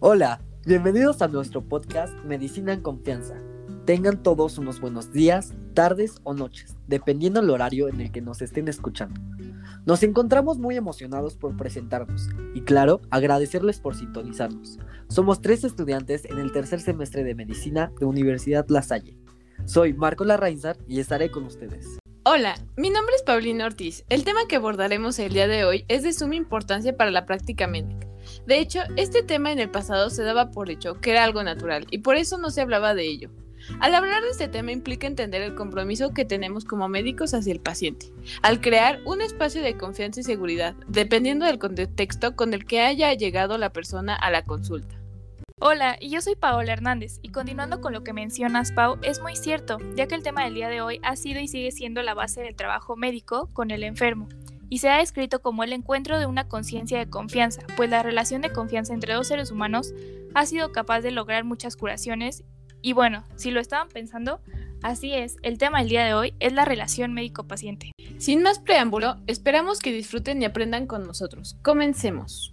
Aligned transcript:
Hola, 0.00 0.40
bienvenidos 0.64 1.22
a 1.22 1.28
nuestro 1.28 1.62
podcast 1.62 2.14
Medicina 2.24 2.72
en 2.72 2.82
Confianza. 2.82 3.34
Tengan 3.84 4.22
todos 4.22 4.58
unos 4.58 4.80
buenos 4.80 5.12
días, 5.12 5.54
tardes 5.74 6.20
o 6.22 6.34
noches, 6.34 6.76
dependiendo 6.86 7.40
del 7.40 7.50
horario 7.50 7.88
en 7.88 8.00
el 8.00 8.12
que 8.12 8.20
nos 8.20 8.42
estén 8.42 8.68
escuchando. 8.68 9.20
Nos 9.86 10.02
encontramos 10.02 10.58
muy 10.58 10.76
emocionados 10.76 11.36
por 11.36 11.56
presentarnos 11.56 12.28
y 12.54 12.60
claro, 12.60 13.00
agradecerles 13.10 13.80
por 13.80 13.96
sintonizarnos. 13.96 14.78
Somos 15.08 15.40
tres 15.40 15.64
estudiantes 15.64 16.26
en 16.26 16.38
el 16.38 16.52
tercer 16.52 16.80
semestre 16.80 17.24
de 17.24 17.34
Medicina 17.34 17.92
de 17.98 18.06
Universidad 18.06 18.66
La 18.68 18.82
Salle. 18.82 19.18
Soy 19.64 19.94
Marco 19.94 20.24
Larrainzar 20.24 20.76
y 20.86 21.00
estaré 21.00 21.30
con 21.30 21.44
ustedes. 21.44 21.98
Hola, 22.30 22.58
mi 22.76 22.90
nombre 22.90 23.14
es 23.16 23.22
Paulina 23.22 23.64
Ortiz. 23.64 24.04
El 24.10 24.22
tema 24.22 24.40
que 24.46 24.56
abordaremos 24.56 25.18
el 25.18 25.32
día 25.32 25.48
de 25.48 25.64
hoy 25.64 25.86
es 25.88 26.02
de 26.02 26.12
suma 26.12 26.34
importancia 26.34 26.94
para 26.94 27.10
la 27.10 27.24
práctica 27.24 27.66
médica. 27.66 28.06
De 28.46 28.58
hecho, 28.58 28.80
este 28.96 29.22
tema 29.22 29.50
en 29.50 29.58
el 29.58 29.70
pasado 29.70 30.10
se 30.10 30.24
daba 30.24 30.50
por 30.50 30.68
hecho 30.68 31.00
que 31.00 31.12
era 31.12 31.24
algo 31.24 31.42
natural 31.42 31.86
y 31.90 32.00
por 32.00 32.16
eso 32.16 32.36
no 32.36 32.50
se 32.50 32.60
hablaba 32.60 32.94
de 32.94 33.06
ello. 33.06 33.30
Al 33.80 33.94
hablar 33.94 34.22
de 34.22 34.28
este 34.28 34.46
tema 34.46 34.72
implica 34.72 35.06
entender 35.06 35.40
el 35.40 35.54
compromiso 35.54 36.12
que 36.12 36.26
tenemos 36.26 36.66
como 36.66 36.86
médicos 36.86 37.32
hacia 37.32 37.54
el 37.54 37.60
paciente, 37.60 38.12
al 38.42 38.60
crear 38.60 39.00
un 39.06 39.22
espacio 39.22 39.62
de 39.62 39.78
confianza 39.78 40.20
y 40.20 40.24
seguridad, 40.24 40.74
dependiendo 40.86 41.46
del 41.46 41.58
contexto 41.58 42.36
con 42.36 42.52
el 42.52 42.66
que 42.66 42.82
haya 42.82 43.14
llegado 43.14 43.56
la 43.56 43.72
persona 43.72 44.14
a 44.14 44.30
la 44.30 44.44
consulta. 44.44 44.97
Hola, 45.60 45.98
yo 46.00 46.20
soy 46.20 46.36
Paola 46.36 46.72
Hernández 46.72 47.18
y 47.20 47.30
continuando 47.30 47.80
con 47.80 47.92
lo 47.92 48.04
que 48.04 48.12
mencionas, 48.12 48.70
Pau, 48.70 48.96
es 49.02 49.20
muy 49.20 49.34
cierto, 49.34 49.78
ya 49.96 50.06
que 50.06 50.14
el 50.14 50.22
tema 50.22 50.44
del 50.44 50.54
día 50.54 50.68
de 50.68 50.80
hoy 50.80 51.00
ha 51.02 51.16
sido 51.16 51.40
y 51.40 51.48
sigue 51.48 51.72
siendo 51.72 52.00
la 52.02 52.14
base 52.14 52.40
del 52.42 52.54
trabajo 52.54 52.94
médico 52.94 53.50
con 53.52 53.72
el 53.72 53.82
enfermo, 53.82 54.28
y 54.68 54.78
se 54.78 54.88
ha 54.88 54.98
descrito 54.98 55.42
como 55.42 55.64
el 55.64 55.72
encuentro 55.72 56.16
de 56.20 56.26
una 56.26 56.46
conciencia 56.46 56.98
de 56.98 57.10
confianza, 57.10 57.62
pues 57.76 57.90
la 57.90 58.04
relación 58.04 58.40
de 58.40 58.52
confianza 58.52 58.94
entre 58.94 59.14
dos 59.14 59.26
seres 59.26 59.50
humanos 59.50 59.92
ha 60.32 60.46
sido 60.46 60.70
capaz 60.70 61.00
de 61.00 61.10
lograr 61.10 61.42
muchas 61.42 61.76
curaciones 61.76 62.44
y 62.80 62.92
bueno, 62.92 63.24
si 63.34 63.50
lo 63.50 63.58
estaban 63.58 63.88
pensando, 63.88 64.40
así 64.82 65.12
es, 65.12 65.38
el 65.42 65.58
tema 65.58 65.80
del 65.80 65.88
día 65.88 66.04
de 66.04 66.14
hoy 66.14 66.34
es 66.38 66.52
la 66.52 66.66
relación 66.66 67.12
médico-paciente. 67.14 67.90
Sin 68.18 68.42
más 68.42 68.60
preámbulo, 68.60 69.16
esperamos 69.26 69.80
que 69.80 69.92
disfruten 69.92 70.40
y 70.40 70.44
aprendan 70.44 70.86
con 70.86 71.04
nosotros. 71.04 71.56
Comencemos. 71.62 72.52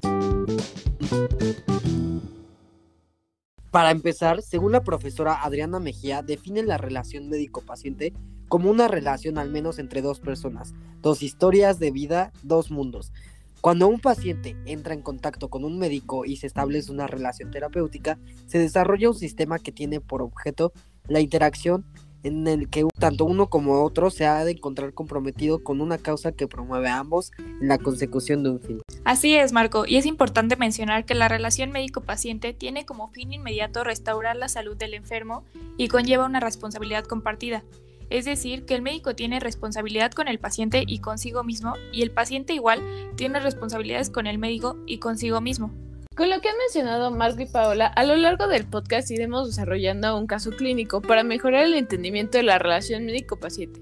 Para 3.76 3.92
empezar, 3.92 4.42
según 4.42 4.72
la 4.72 4.86
profesora 4.86 5.44
Adriana 5.44 5.82
Mejía, 5.82 6.22
define 6.22 6.64
la 6.64 6.78
relación 6.78 7.28
médico-paciente 7.28 8.14
como 8.48 8.72
una 8.72 8.88
relación 8.88 9.38
al 9.38 9.50
menos 9.50 9.80
entre 9.80 10.02
dos 10.02 10.22
personas, 10.22 10.74
dos 11.02 11.22
historias 11.22 11.78
de 11.78 11.92
vida, 11.92 12.32
dos 12.42 12.72
mundos, 12.72 13.12
cuando 13.60 13.90
un 13.90 14.00
paciente 14.00 14.56
entra 14.66 14.94
en 14.94 15.02
contacto 15.02 15.50
con 15.50 15.66
un 15.66 15.78
médico 15.78 16.24
y 16.24 16.38
se 16.38 16.48
establece 16.48 16.90
una 16.90 17.08
relación 17.08 17.52
terapéutica, 17.52 18.18
se 18.46 18.60
desarrolla 18.60 19.10
un 19.10 19.16
sistema 19.18 19.60
que 19.60 19.74
tiene 19.74 20.00
por 20.00 20.22
objeto 20.22 20.72
la 21.10 21.20
interacción 21.20 21.84
en 22.26 22.48
el 22.48 22.70
que 22.70 22.86
tanto 23.00 23.24
uno 23.24 23.48
como 23.48 23.84
otro 23.84 24.10
se 24.10 24.26
ha 24.26 24.44
de 24.44 24.54
encontrar 24.54 24.94
comprometido 24.94 25.64
con 25.64 25.80
una 25.80 26.00
causa 26.00 26.32
que 26.32 26.48
promueve 26.48 26.90
a 26.90 26.98
ambos 26.98 27.32
en 27.38 27.68
la 27.68 27.78
consecución 27.78 28.42
de 28.42 28.50
un 28.50 28.60
fin. 28.60 28.82
Así 29.04 29.36
es, 29.36 29.52
Marco, 29.52 29.86
y 29.86 29.98
es 29.98 30.08
importante 30.08 30.56
mencionar 30.56 31.06
que 31.06 31.14
la 31.14 31.28
relación 31.28 31.72
médico-paciente 31.72 32.54
tiene 32.54 32.84
como 32.84 33.10
fin 33.10 33.32
inmediato 33.32 33.84
restaurar 33.84 34.36
la 34.36 34.50
salud 34.50 34.76
del 34.76 34.96
enfermo 34.96 35.44
y 35.78 35.88
conlleva 35.88 36.26
una 36.26 36.40
responsabilidad 36.40 37.06
compartida. 37.06 37.64
Es 38.10 38.26
decir, 38.26 38.66
que 38.66 38.74
el 38.74 38.82
médico 38.82 39.16
tiene 39.16 39.40
responsabilidad 39.40 40.12
con 40.12 40.28
el 40.28 40.40
paciente 40.40 40.84
y 40.88 41.00
consigo 41.00 41.44
mismo, 41.44 41.74
y 41.92 42.02
el 42.02 42.10
paciente 42.10 42.54
igual 42.54 42.82
tiene 43.16 43.40
responsabilidades 43.40 44.10
con 44.10 44.26
el 44.26 44.40
médico 44.40 44.78
y 44.88 44.98
consigo 44.98 45.42
mismo. 45.42 45.72
Con 46.16 46.30
lo 46.30 46.40
que 46.40 46.48
han 46.48 46.58
mencionado 46.58 47.12
Marco 47.12 47.42
y 47.42 47.46
Paola, 47.46 47.88
a 47.88 48.06
lo 48.06 48.16
largo 48.16 48.48
del 48.48 48.66
podcast 48.66 49.12
iremos 49.12 49.48
desarrollando 49.48 50.18
un 50.18 50.28
caso 50.28 50.52
clínico 50.52 51.02
para 51.02 51.26
mejorar 51.26 51.66
el 51.66 51.74
entendimiento 51.74 52.38
de 52.38 52.44
la 52.44 52.58
relación 52.58 53.06
médico-paciente. 53.06 53.82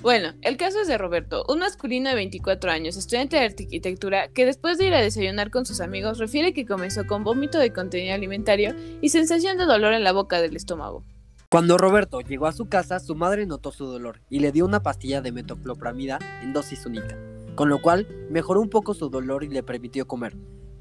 Bueno, 0.00 0.32
el 0.42 0.56
caso 0.56 0.80
es 0.80 0.86
de 0.86 0.96
Roberto, 0.96 1.44
un 1.48 1.58
masculino 1.58 2.08
de 2.08 2.14
24 2.14 2.70
años, 2.70 2.96
estudiante 2.96 3.36
de 3.36 3.46
arquitectura, 3.46 4.28
que 4.28 4.46
después 4.46 4.78
de 4.78 4.86
ir 4.86 4.94
a 4.94 5.00
desayunar 5.00 5.50
con 5.50 5.66
sus 5.66 5.80
amigos 5.80 6.18
refiere 6.18 6.54
que 6.54 6.66
comenzó 6.66 7.04
con 7.04 7.24
vómito 7.24 7.58
de 7.58 7.72
contenido 7.72 8.14
alimentario 8.14 8.76
y 9.00 9.08
sensación 9.08 9.58
de 9.58 9.64
dolor 9.64 9.92
en 9.92 10.04
la 10.04 10.12
boca 10.12 10.40
del 10.40 10.54
estómago. 10.54 11.04
Cuando 11.50 11.78
Roberto 11.78 12.20
llegó 12.20 12.46
a 12.46 12.52
su 12.52 12.68
casa, 12.68 13.00
su 13.00 13.16
madre 13.16 13.44
notó 13.44 13.72
su 13.72 13.86
dolor 13.86 14.20
y 14.30 14.38
le 14.38 14.52
dio 14.52 14.66
una 14.66 14.84
pastilla 14.84 15.20
de 15.20 15.32
metoclopramida 15.32 16.20
en 16.42 16.52
dosis 16.52 16.86
única, 16.86 17.18
con 17.56 17.68
lo 17.68 17.82
cual 17.82 18.06
mejoró 18.30 18.60
un 18.60 18.70
poco 18.70 18.94
su 18.94 19.10
dolor 19.10 19.42
y 19.42 19.48
le 19.48 19.64
permitió 19.64 20.06
comer. 20.06 20.36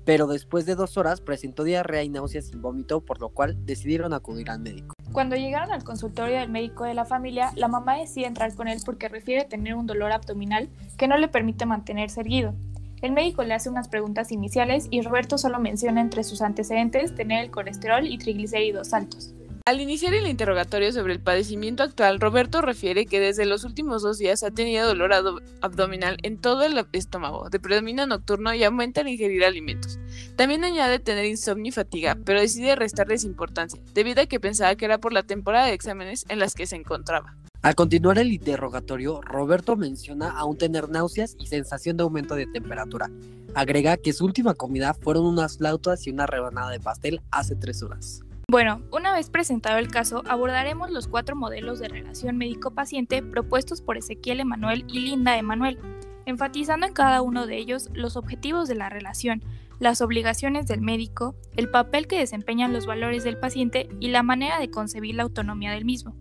Pero 0.05 0.27
después 0.27 0.65
de 0.65 0.75
dos 0.75 0.97
horas 0.97 1.21
presentó 1.21 1.63
diarrea 1.63 2.03
y 2.03 2.09
náuseas 2.09 2.45
sin 2.45 2.61
vómito, 2.61 3.01
por 3.01 3.19
lo 3.19 3.29
cual 3.29 3.55
decidieron 3.65 4.13
acudir 4.13 4.49
al 4.49 4.59
médico. 4.59 4.95
Cuando 5.11 5.35
llegaron 5.35 5.71
al 5.71 5.83
consultorio 5.83 6.39
del 6.39 6.49
médico 6.49 6.85
de 6.85 6.93
la 6.93 7.05
familia, 7.05 7.51
la 7.55 7.67
mamá 7.67 7.97
decide 7.97 8.25
entrar 8.25 8.55
con 8.55 8.67
él 8.67 8.79
porque 8.85 9.09
refiere 9.09 9.45
tener 9.45 9.75
un 9.75 9.85
dolor 9.85 10.11
abdominal 10.11 10.69
que 10.97 11.07
no 11.07 11.17
le 11.17 11.27
permite 11.27 11.65
mantenerse 11.65 12.21
erguido. 12.21 12.53
El 13.01 13.13
médico 13.13 13.43
le 13.43 13.55
hace 13.55 13.69
unas 13.69 13.87
preguntas 13.87 14.31
iniciales 14.31 14.87
y 14.91 15.01
Roberto 15.01 15.37
solo 15.37 15.59
menciona 15.59 16.01
entre 16.01 16.23
sus 16.23 16.41
antecedentes 16.41 17.15
tener 17.15 17.43
el 17.43 17.51
colesterol 17.51 18.05
y 18.05 18.17
triglicéridos 18.19 18.93
altos. 18.93 19.33
Al 19.67 19.79
iniciar 19.79 20.15
el 20.15 20.27
interrogatorio 20.27 20.91
sobre 20.91 21.13
el 21.13 21.19
padecimiento 21.19 21.83
actual, 21.83 22.19
Roberto 22.19 22.61
refiere 22.61 23.05
que 23.05 23.19
desde 23.19 23.45
los 23.45 23.63
últimos 23.63 24.01
dos 24.01 24.17
días 24.17 24.41
ha 24.41 24.49
tenido 24.49 24.87
dolor 24.87 25.13
abdominal 25.61 26.17
en 26.23 26.39
todo 26.39 26.63
el 26.63 26.83
estómago, 26.93 27.47
de 27.49 27.59
predominio 27.59 28.07
nocturno 28.07 28.55
y 28.55 28.63
aumenta 28.63 29.01
al 29.01 29.07
ingerir 29.07 29.45
alimentos. 29.45 29.99
También 30.35 30.63
añade 30.63 30.97
tener 30.97 31.25
insomnio 31.25 31.69
y 31.69 31.73
fatiga, 31.73 32.17
pero 32.25 32.41
decide 32.41 32.75
restarles 32.75 33.23
importancia, 33.23 33.79
debido 33.93 34.23
a 34.23 34.25
que 34.25 34.39
pensaba 34.39 34.75
que 34.75 34.85
era 34.85 34.97
por 34.97 35.13
la 35.13 35.23
temporada 35.23 35.67
de 35.67 35.73
exámenes 35.73 36.25
en 36.27 36.39
las 36.39 36.55
que 36.55 36.65
se 36.65 36.75
encontraba. 36.75 37.37
Al 37.61 37.75
continuar 37.75 38.17
el 38.17 38.33
interrogatorio, 38.33 39.21
Roberto 39.21 39.75
menciona 39.75 40.31
aún 40.31 40.57
tener 40.57 40.89
náuseas 40.89 41.35
y 41.39 41.45
sensación 41.45 41.97
de 41.97 42.03
aumento 42.03 42.33
de 42.33 42.47
temperatura. 42.47 43.11
Agrega 43.53 43.97
que 43.97 44.13
su 44.13 44.25
última 44.25 44.55
comida 44.55 44.95
fueron 44.95 45.27
unas 45.27 45.59
flautas 45.59 46.07
y 46.07 46.09
una 46.09 46.25
rebanada 46.25 46.71
de 46.71 46.79
pastel 46.79 47.21
hace 47.29 47.55
tres 47.55 47.83
horas. 47.83 48.23
Bueno, 48.51 48.81
una 48.91 49.13
vez 49.13 49.29
presentado 49.29 49.77
el 49.77 49.87
caso, 49.87 50.23
abordaremos 50.27 50.91
los 50.91 51.07
cuatro 51.07 51.37
modelos 51.37 51.79
de 51.79 51.87
relación 51.87 52.35
médico-paciente 52.35 53.23
propuestos 53.23 53.81
por 53.81 53.95
Ezequiel 53.95 54.41
Emanuel 54.41 54.83
y 54.89 54.99
Linda 54.99 55.37
Emanuel, 55.37 55.79
enfatizando 56.25 56.85
en 56.85 56.91
cada 56.91 57.21
uno 57.21 57.47
de 57.47 57.55
ellos 57.55 57.89
los 57.93 58.17
objetivos 58.17 58.67
de 58.67 58.75
la 58.75 58.89
relación, 58.89 59.41
las 59.79 60.01
obligaciones 60.01 60.67
del 60.67 60.81
médico, 60.81 61.33
el 61.55 61.69
papel 61.69 62.07
que 62.07 62.19
desempeñan 62.19 62.73
los 62.73 62.85
valores 62.85 63.23
del 63.23 63.37
paciente 63.37 63.87
y 64.01 64.09
la 64.09 64.21
manera 64.21 64.59
de 64.59 64.69
concebir 64.69 65.15
la 65.15 65.23
autonomía 65.23 65.71
del 65.71 65.85
mismo, 65.85 66.17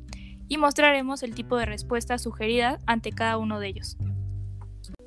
y 0.47 0.56
mostraremos 0.56 1.24
el 1.24 1.34
tipo 1.34 1.56
de 1.56 1.66
respuesta 1.66 2.16
sugerida 2.16 2.78
ante 2.86 3.10
cada 3.10 3.38
uno 3.38 3.58
de 3.58 3.66
ellos. 3.66 3.97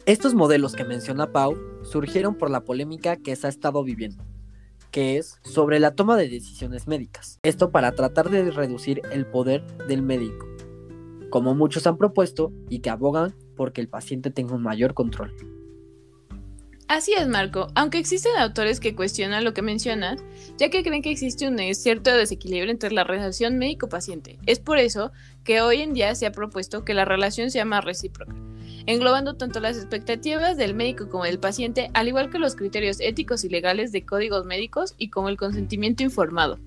Estos 0.05 0.35
modelos 0.35 0.75
que 0.75 0.83
menciona 0.83 1.31
Pau 1.31 1.55
surgieron 1.83 2.35
por 2.35 2.51
la 2.51 2.65
polémica 2.65 3.15
que 3.15 3.33
se 3.37 3.47
ha 3.47 3.49
estado 3.49 3.81
viviendo 3.81 4.25
que 4.93 5.17
es 5.17 5.39
sobre 5.43 5.79
la 5.79 5.95
toma 5.95 6.15
de 6.15 6.29
decisiones 6.29 6.87
médicas. 6.87 7.39
Esto 7.41 7.71
para 7.71 7.93
tratar 7.93 8.29
de 8.29 8.51
reducir 8.51 9.01
el 9.11 9.25
poder 9.25 9.65
del 9.87 10.03
médico, 10.03 10.47
como 11.31 11.55
muchos 11.55 11.87
han 11.87 11.97
propuesto 11.97 12.53
y 12.69 12.79
que 12.79 12.91
abogan 12.91 13.33
porque 13.57 13.81
el 13.81 13.89
paciente 13.89 14.29
tenga 14.29 14.53
un 14.53 14.61
mayor 14.61 14.93
control. 14.93 15.52
Así 16.93 17.11
es, 17.17 17.27
Marco. 17.27 17.69
Aunque 17.73 17.97
existen 17.97 18.37
autores 18.37 18.79
que 18.79 18.93
cuestionan 18.93 19.43
lo 19.43 19.55
que 19.55 19.63
mencionas, 19.63 20.23
ya 20.59 20.69
que 20.69 20.83
creen 20.83 21.01
que 21.01 21.09
existe 21.09 21.47
un 21.47 21.57
cierto 21.73 22.15
desequilibrio 22.15 22.69
entre 22.69 22.91
la 22.91 23.03
relación 23.03 23.57
médico-paciente. 23.57 24.37
Es 24.45 24.59
por 24.59 24.77
eso 24.77 25.11
que 25.43 25.59
hoy 25.61 25.81
en 25.81 25.95
día 25.95 26.13
se 26.13 26.27
ha 26.27 26.31
propuesto 26.31 26.85
que 26.85 26.93
la 26.93 27.03
relación 27.03 27.49
sea 27.49 27.65
más 27.65 27.83
recíproca 27.83 28.35
englobando 28.85 29.37
tanto 29.37 29.61
las 29.61 29.77
expectativas 29.77 30.57
del 30.57 30.75
médico 30.75 31.09
como 31.09 31.23
del 31.23 31.39
paciente, 31.39 31.89
al 31.93 32.09
igual 32.09 32.29
que 32.29 32.37
los 32.37 32.55
criterios 32.55 32.99
éticos 32.99 33.45
y 33.45 33.49
legales 33.49 33.93
de 33.93 34.05
códigos 34.05 34.45
médicos 34.45 34.93
y 34.97 35.09
como 35.09 35.29
el 35.29 35.37
consentimiento 35.37 36.03
informado. 36.03 36.59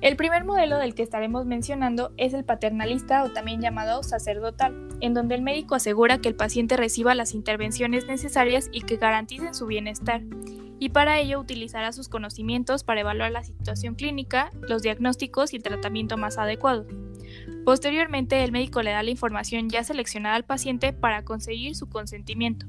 El 0.00 0.16
primer 0.16 0.44
modelo 0.44 0.78
del 0.78 0.94
que 0.94 1.02
estaremos 1.02 1.44
mencionando 1.46 2.12
es 2.16 2.32
el 2.34 2.44
paternalista 2.44 3.24
o 3.24 3.30
también 3.30 3.60
llamado 3.60 4.04
sacerdotal, 4.04 4.74
en 5.00 5.14
donde 5.14 5.34
el 5.34 5.42
médico 5.42 5.74
asegura 5.74 6.18
que 6.18 6.28
el 6.28 6.34
paciente 6.34 6.76
reciba 6.76 7.14
las 7.14 7.34
intervenciones 7.34 8.06
necesarias 8.06 8.68
y 8.72 8.82
que 8.82 8.96
garanticen 8.96 9.54
su 9.54 9.66
bienestar, 9.66 10.22
y 10.78 10.88
para 10.88 11.20
ello 11.20 11.38
utilizará 11.38 11.92
sus 11.92 12.08
conocimientos 12.08 12.84
para 12.84 13.02
evaluar 13.02 13.30
la 13.30 13.44
situación 13.44 13.94
clínica, 13.94 14.50
los 14.62 14.82
diagnósticos 14.82 15.52
y 15.52 15.56
el 15.56 15.62
tratamiento 15.62 16.16
más 16.16 16.38
adecuado. 16.38 16.86
Posteriormente, 17.64 18.42
el 18.42 18.50
médico 18.50 18.82
le 18.82 18.90
da 18.90 19.02
la 19.02 19.10
información 19.10 19.68
ya 19.68 19.84
seleccionada 19.84 20.36
al 20.36 20.44
paciente 20.44 20.92
para 20.92 21.24
conseguir 21.24 21.76
su 21.76 21.88
consentimiento. 21.88 22.66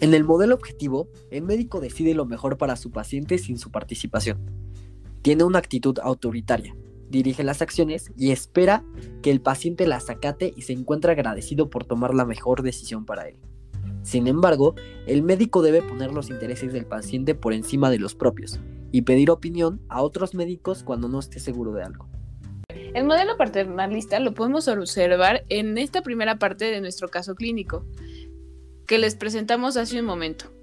En 0.00 0.12
el 0.12 0.24
modelo 0.24 0.56
objetivo, 0.56 1.08
el 1.30 1.44
médico 1.44 1.80
decide 1.80 2.12
lo 2.14 2.26
mejor 2.26 2.58
para 2.58 2.76
su 2.76 2.90
paciente 2.90 3.38
sin 3.38 3.58
su 3.58 3.70
participación. 3.70 4.38
Tiene 5.22 5.44
una 5.44 5.60
actitud 5.60 5.98
autoritaria, 6.02 6.74
dirige 7.10 7.44
las 7.44 7.62
acciones 7.62 8.12
y 8.16 8.32
espera 8.32 8.84
que 9.22 9.30
el 9.30 9.40
paciente 9.40 9.86
las 9.86 10.10
acate 10.10 10.52
y 10.56 10.62
se 10.62 10.72
encuentre 10.72 11.12
agradecido 11.12 11.70
por 11.70 11.84
tomar 11.84 12.14
la 12.14 12.24
mejor 12.24 12.62
decisión 12.62 13.04
para 13.04 13.28
él. 13.28 13.36
Sin 14.02 14.26
embargo, 14.26 14.74
el 15.06 15.22
médico 15.22 15.62
debe 15.62 15.80
poner 15.80 16.12
los 16.12 16.28
intereses 16.28 16.72
del 16.72 16.86
paciente 16.86 17.34
por 17.34 17.54
encima 17.54 17.90
de 17.90 17.98
los 17.98 18.14
propios 18.14 18.60
y 18.92 19.02
pedir 19.02 19.30
opinión 19.30 19.80
a 19.88 20.02
otros 20.02 20.34
médicos 20.34 20.84
cuando 20.84 21.08
no 21.08 21.18
esté 21.18 21.40
seguro 21.40 21.72
de 21.72 21.82
algo. 21.82 22.08
El 22.94 23.04
modelo 23.06 23.36
paternalista 23.36 24.20
lo 24.20 24.34
podemos 24.34 24.68
observar 24.68 25.44
en 25.48 25.78
esta 25.78 26.02
primera 26.02 26.38
parte 26.38 26.66
de 26.66 26.80
nuestro 26.80 27.08
caso 27.08 27.34
clínico, 27.34 27.84
que 28.86 28.98
les 28.98 29.16
presentamos 29.16 29.76
hace 29.76 29.98
un 29.98 30.06
momento. 30.06 30.53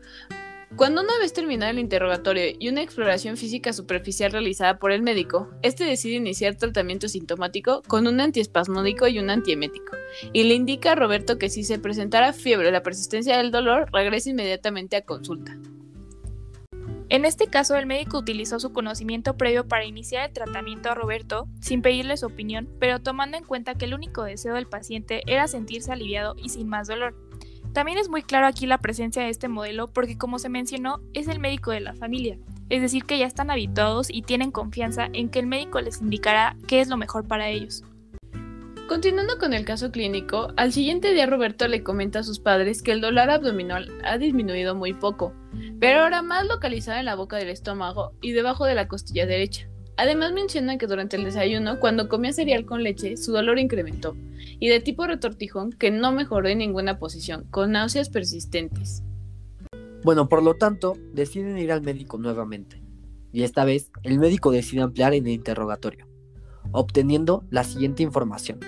Cuando 0.77 1.01
una 1.01 1.19
vez 1.19 1.33
terminado 1.33 1.69
el 1.69 1.79
interrogatorio 1.79 2.56
y 2.57 2.69
una 2.69 2.81
exploración 2.81 3.35
física 3.35 3.73
superficial 3.73 4.31
realizada 4.31 4.79
por 4.79 4.94
el 4.94 5.01
médico, 5.01 5.50
este 5.62 5.83
decide 5.83 6.15
iniciar 6.15 6.56
tratamiento 6.56 7.09
sintomático 7.09 7.81
con 7.88 8.07
un 8.07 8.21
antiespasmódico 8.21 9.07
y 9.07 9.19
un 9.19 9.29
antiemético, 9.29 9.97
y 10.31 10.44
le 10.44 10.53
indica 10.53 10.94
a 10.94 10.95
Roberto 10.95 11.38
que 11.38 11.50
si 11.50 11.65
se 11.65 11.77
presentara 11.77 12.31
fiebre 12.31 12.69
o 12.69 12.71
la 12.71 12.83
persistencia 12.83 13.38
del 13.38 13.51
dolor, 13.51 13.89
regrese 13.91 14.29
inmediatamente 14.29 14.95
a 14.95 15.01
consulta. 15.01 15.57
En 17.09 17.25
este 17.25 17.47
caso, 17.47 17.75
el 17.75 17.85
médico 17.85 18.19
utilizó 18.19 18.57
su 18.62 18.71
conocimiento 18.71 19.35
previo 19.35 19.67
para 19.67 19.83
iniciar 19.83 20.29
el 20.29 20.33
tratamiento 20.33 20.89
a 20.89 20.95
Roberto 20.95 21.50
sin 21.59 21.81
pedirle 21.81 22.15
su 22.15 22.27
opinión, 22.27 22.69
pero 22.79 23.01
tomando 23.01 23.35
en 23.35 23.44
cuenta 23.44 23.75
que 23.75 23.83
el 23.83 23.94
único 23.94 24.24
deseo 24.24 24.53
del 24.53 24.67
paciente 24.67 25.21
era 25.27 25.50
sentirse 25.50 25.91
aliviado 25.91 26.35
y 26.41 26.47
sin 26.47 26.69
más 26.69 26.88
dolor. 26.88 27.13
También 27.73 27.97
es 27.97 28.09
muy 28.09 28.21
claro 28.21 28.47
aquí 28.47 28.65
la 28.65 28.79
presencia 28.79 29.23
de 29.23 29.29
este 29.29 29.47
modelo 29.47 29.88
porque 29.88 30.18
como 30.18 30.39
se 30.39 30.50
mencionó, 30.50 31.00
es 31.13 31.27
el 31.27 31.39
médico 31.39 31.71
de 31.71 31.79
la 31.79 31.94
familia, 31.94 32.38
es 32.69 32.81
decir, 32.81 33.06
que 33.06 33.18
ya 33.18 33.25
están 33.25 33.50
habituados 33.50 34.09
y 34.09 34.23
tienen 34.23 34.51
confianza 34.51 35.07
en 35.13 35.29
que 35.29 35.39
el 35.39 35.47
médico 35.47 35.79
les 35.79 36.01
indicará 36.01 36.57
qué 36.68 36.81
es 36.81 36.89
lo 36.89 36.97
mejor 36.97 37.27
para 37.27 37.50
ellos. 37.50 37.83
Continuando 38.89 39.38
con 39.38 39.53
el 39.53 39.63
caso 39.63 39.89
clínico, 39.89 40.51
al 40.57 40.73
siguiente 40.73 41.13
día 41.13 41.25
Roberto 41.25 41.65
le 41.69 41.81
comenta 41.81 42.19
a 42.19 42.23
sus 42.23 42.39
padres 42.41 42.83
que 42.83 42.91
el 42.91 43.00
dolor 43.00 43.29
abdominal 43.29 43.89
ha 44.03 44.17
disminuido 44.17 44.75
muy 44.75 44.94
poco, 44.94 45.33
pero 45.79 46.01
ahora 46.01 46.21
más 46.21 46.45
localizado 46.45 47.00
en 47.00 47.06
la 47.06 47.15
boca 47.15 47.38
del 47.38 47.50
estómago 47.50 48.12
y 48.19 48.33
debajo 48.33 48.65
de 48.65 48.75
la 48.75 48.89
costilla 48.89 49.25
derecha. 49.25 49.70
Además 49.97 50.33
mencionan 50.33 50.77
que 50.77 50.88
durante 50.88 51.17
el 51.17 51.23
desayuno, 51.23 51.79
cuando 51.79 52.09
comía 52.09 52.33
cereal 52.33 52.65
con 52.65 52.83
leche, 52.83 53.17
su 53.17 53.31
dolor 53.31 53.59
incrementó, 53.59 54.15
y 54.59 54.69
de 54.69 54.79
tipo 54.79 55.05
retortijón 55.05 55.71
que 55.71 55.91
no 55.91 56.11
mejoró 56.11 56.47
en 56.47 56.59
ninguna 56.59 56.97
posición, 56.97 57.45
con 57.51 57.71
náuseas 57.71 58.09
persistentes. 58.09 59.03
Bueno, 60.03 60.27
por 60.29 60.41
lo 60.41 60.55
tanto, 60.55 60.97
deciden 61.13 61.57
ir 61.59 61.71
al 61.71 61.81
médico 61.81 62.17
nuevamente, 62.17 62.81
y 63.31 63.43
esta 63.43 63.65
vez 63.65 63.91
el 64.03 64.17
médico 64.17 64.51
decide 64.51 64.81
ampliar 64.81 65.13
en 65.13 65.27
el 65.27 65.33
interrogatorio, 65.33 66.07
obteniendo 66.71 67.43
la 67.49 67.63
siguiente 67.63 68.01
información. 68.01 68.59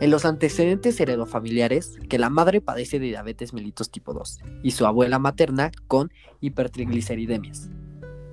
En 0.00 0.10
los 0.10 0.24
antecedentes 0.24 1.00
heredofamiliares, 1.00 1.96
que 2.08 2.18
la 2.18 2.30
madre 2.30 2.60
padece 2.60 3.00
de 3.00 3.06
diabetes 3.06 3.52
mellitus 3.52 3.90
tipo 3.90 4.14
2 4.14 4.38
y 4.62 4.70
su 4.70 4.86
abuela 4.86 5.18
materna 5.18 5.72
con 5.88 6.12
hipertrigliceridemias. 6.40 7.68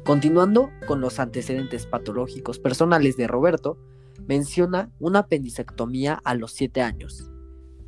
Continuando 0.05 0.69
con 0.85 1.01
los 1.01 1.19
antecedentes 1.19 1.87
patológicos 1.87 2.59
personales 2.59 3.17
de 3.17 3.25
Roberto, 3.25 3.79
menciona 4.27 4.91
una 4.99 5.19
apendicectomía 5.19 6.21
a 6.23 6.35
los 6.35 6.51
7 6.51 6.83
años, 6.83 7.31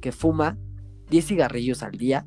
que 0.01 0.11
fuma 0.11 0.57
10 1.11 1.27
cigarrillos 1.27 1.83
al 1.83 1.91
día 1.91 2.25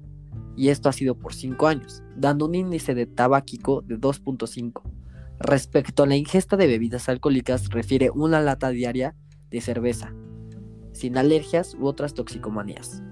y 0.56 0.68
esto 0.68 0.88
ha 0.88 0.92
sido 0.92 1.18
por 1.18 1.34
5 1.34 1.66
años, 1.66 2.04
dando 2.16 2.46
un 2.46 2.54
índice 2.54 2.94
de 2.94 3.06
tabáquico 3.06 3.82
de 3.82 3.98
2.5. 3.98 4.80
Respecto 5.40 6.04
a 6.04 6.06
la 6.06 6.14
ingesta 6.14 6.56
de 6.56 6.68
bebidas 6.68 7.08
alcohólicas, 7.08 7.68
refiere 7.70 8.10
una 8.10 8.40
lata 8.40 8.70
diaria 8.70 9.16
de 9.50 9.60
cerveza, 9.60 10.14
sin 10.92 11.18
alergias 11.18 11.74
u 11.74 11.86
otras 11.86 12.14
toxicomanías. 12.14 13.02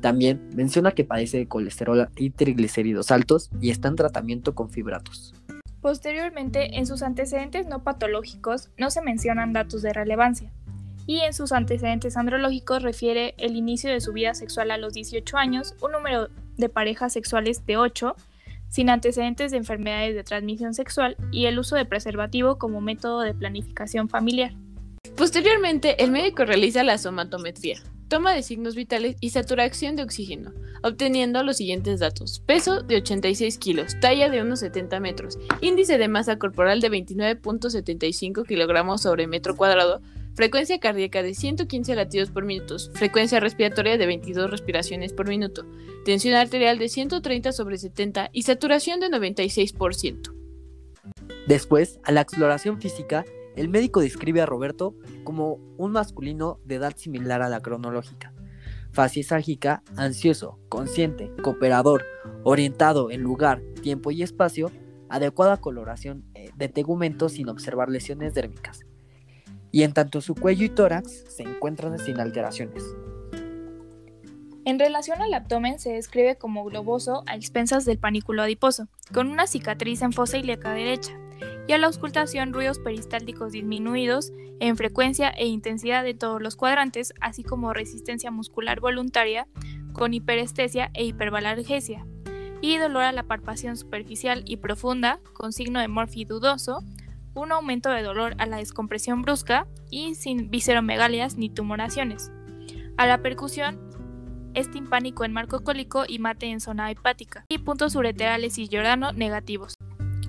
También 0.00 0.48
menciona 0.54 0.92
que 0.92 1.04
padece 1.04 1.38
de 1.38 1.48
colesterol 1.48 2.08
y 2.16 2.30
triglicéridos 2.30 3.10
altos 3.10 3.50
y 3.60 3.70
está 3.70 3.88
en 3.88 3.96
tratamiento 3.96 4.54
con 4.54 4.70
fibratos. 4.70 5.34
Posteriormente, 5.80 6.76
en 6.78 6.86
sus 6.86 7.02
antecedentes 7.02 7.66
no 7.66 7.82
patológicos 7.82 8.68
no 8.76 8.90
se 8.90 9.00
mencionan 9.00 9.52
datos 9.52 9.82
de 9.82 9.92
relevancia, 9.92 10.52
y 11.06 11.20
en 11.20 11.32
sus 11.32 11.52
antecedentes 11.52 12.16
andrológicos 12.16 12.82
refiere 12.82 13.34
el 13.38 13.56
inicio 13.56 13.90
de 13.90 14.00
su 14.00 14.12
vida 14.12 14.34
sexual 14.34 14.70
a 14.70 14.76
los 14.76 14.92
18 14.92 15.36
años, 15.38 15.74
un 15.80 15.92
número 15.92 16.28
de 16.56 16.68
parejas 16.68 17.14
sexuales 17.14 17.64
de 17.66 17.78
8, 17.78 18.14
sin 18.68 18.90
antecedentes 18.90 19.50
de 19.50 19.56
enfermedades 19.56 20.14
de 20.14 20.22
transmisión 20.22 20.74
sexual 20.74 21.16
y 21.32 21.46
el 21.46 21.58
uso 21.58 21.76
de 21.76 21.84
preservativo 21.84 22.58
como 22.58 22.80
método 22.80 23.20
de 23.20 23.34
planificación 23.34 24.08
familiar. 24.08 24.52
Posteriormente, 25.16 26.02
el 26.04 26.12
médico 26.12 26.44
realiza 26.44 26.84
la 26.84 26.98
somatometría, 26.98 27.80
toma 28.10 28.34
de 28.34 28.42
signos 28.42 28.74
vitales 28.74 29.16
y 29.20 29.30
saturación 29.30 29.94
de 29.94 30.02
oxígeno, 30.02 30.52
obteniendo 30.82 31.42
los 31.44 31.56
siguientes 31.56 32.00
datos. 32.00 32.42
Peso 32.44 32.82
de 32.82 32.96
86 32.96 33.56
kilos, 33.56 33.98
talla 34.00 34.28
de 34.28 34.42
unos 34.42 34.60
70 34.60 34.98
metros, 34.98 35.38
índice 35.60 35.96
de 35.96 36.08
masa 36.08 36.36
corporal 36.36 36.80
de 36.80 36.90
29.75 36.90 38.46
kilogramos 38.46 39.00
sobre 39.00 39.28
metro 39.28 39.56
cuadrado, 39.56 40.02
frecuencia 40.34 40.80
cardíaca 40.80 41.22
de 41.22 41.34
115 41.34 41.94
latidos 41.94 42.30
por 42.30 42.44
minuto, 42.44 42.76
frecuencia 42.94 43.38
respiratoria 43.38 43.96
de 43.96 44.06
22 44.06 44.50
respiraciones 44.50 45.12
por 45.12 45.28
minuto, 45.28 45.64
tensión 46.04 46.34
arterial 46.34 46.78
de 46.78 46.88
130 46.88 47.52
sobre 47.52 47.78
70 47.78 48.30
y 48.32 48.42
saturación 48.42 48.98
de 48.98 49.08
96%. 49.08 50.34
Después, 51.46 52.00
a 52.02 52.10
la 52.10 52.22
exploración 52.22 52.80
física, 52.80 53.24
el 53.56 53.68
médico 53.68 54.00
describe 54.00 54.40
a 54.40 54.46
Roberto 54.46 54.94
como 55.24 55.58
un 55.76 55.92
masculino 55.92 56.60
de 56.64 56.76
edad 56.76 56.96
similar 56.96 57.42
a 57.42 57.48
la 57.48 57.60
cronológica. 57.60 58.32
Faciesálgica, 58.92 59.82
ansioso, 59.96 60.58
consciente, 60.68 61.32
cooperador, 61.42 62.04
orientado 62.42 63.10
en 63.10 63.22
lugar, 63.22 63.62
tiempo 63.82 64.10
y 64.10 64.22
espacio, 64.22 64.70
adecuada 65.08 65.58
coloración 65.58 66.24
eh, 66.34 66.50
de 66.56 66.68
tegumento 66.68 67.28
sin 67.28 67.48
observar 67.48 67.88
lesiones 67.88 68.34
dérmicas. 68.34 68.80
Y 69.72 69.82
en 69.82 69.92
tanto 69.92 70.20
su 70.20 70.34
cuello 70.34 70.64
y 70.64 70.68
tórax 70.68 71.24
se 71.28 71.42
encuentran 71.44 71.98
sin 71.98 72.18
alteraciones. 72.18 72.84
En 74.64 74.78
relación 74.78 75.20
al 75.22 75.34
abdomen 75.34 75.78
se 75.78 75.92
describe 75.92 76.36
como 76.36 76.64
globoso 76.64 77.22
a 77.26 77.34
expensas 77.34 77.84
del 77.84 77.98
panículo 77.98 78.42
adiposo, 78.42 78.88
con 79.12 79.28
una 79.28 79.46
cicatriz 79.46 80.02
en 80.02 80.12
fosa 80.12 80.38
ilíaca 80.38 80.72
derecha, 80.72 81.18
y 81.70 81.72
a 81.72 81.78
la 81.78 81.86
auscultación 81.86 82.52
ruidos 82.52 82.80
peristálticos 82.80 83.52
disminuidos 83.52 84.32
en 84.58 84.76
frecuencia 84.76 85.28
e 85.28 85.46
intensidad 85.46 86.02
de 86.02 86.14
todos 86.14 86.42
los 86.42 86.56
cuadrantes, 86.56 87.14
así 87.20 87.44
como 87.44 87.72
resistencia 87.72 88.32
muscular 88.32 88.80
voluntaria 88.80 89.46
con 89.92 90.12
hiperestesia 90.12 90.90
e 90.94 91.04
hipervalargesia, 91.04 92.04
y 92.60 92.76
dolor 92.78 93.04
a 93.04 93.12
la 93.12 93.22
palpación 93.22 93.76
superficial 93.76 94.42
y 94.46 94.56
profunda 94.56 95.20
con 95.32 95.52
signo 95.52 95.78
de 95.78 95.86
morfi 95.86 96.24
dudoso, 96.24 96.82
un 97.34 97.52
aumento 97.52 97.90
de 97.90 98.02
dolor 98.02 98.34
a 98.38 98.46
la 98.46 98.56
descompresión 98.56 99.22
brusca 99.22 99.68
y 99.92 100.16
sin 100.16 100.50
viseromegalias 100.50 101.36
ni 101.36 101.50
tumoraciones. 101.50 102.32
A 102.96 103.06
la 103.06 103.22
percusión 103.22 103.78
es 104.54 104.68
timpánico 104.72 105.24
en 105.24 105.32
marco 105.32 105.62
cólico 105.62 106.02
y 106.08 106.18
mate 106.18 106.46
en 106.46 106.58
zona 106.58 106.90
hepática, 106.90 107.44
y 107.48 107.58
puntos 107.58 107.94
ureterales 107.94 108.58
y 108.58 108.66
Giordano 108.66 109.12
negativos. 109.12 109.74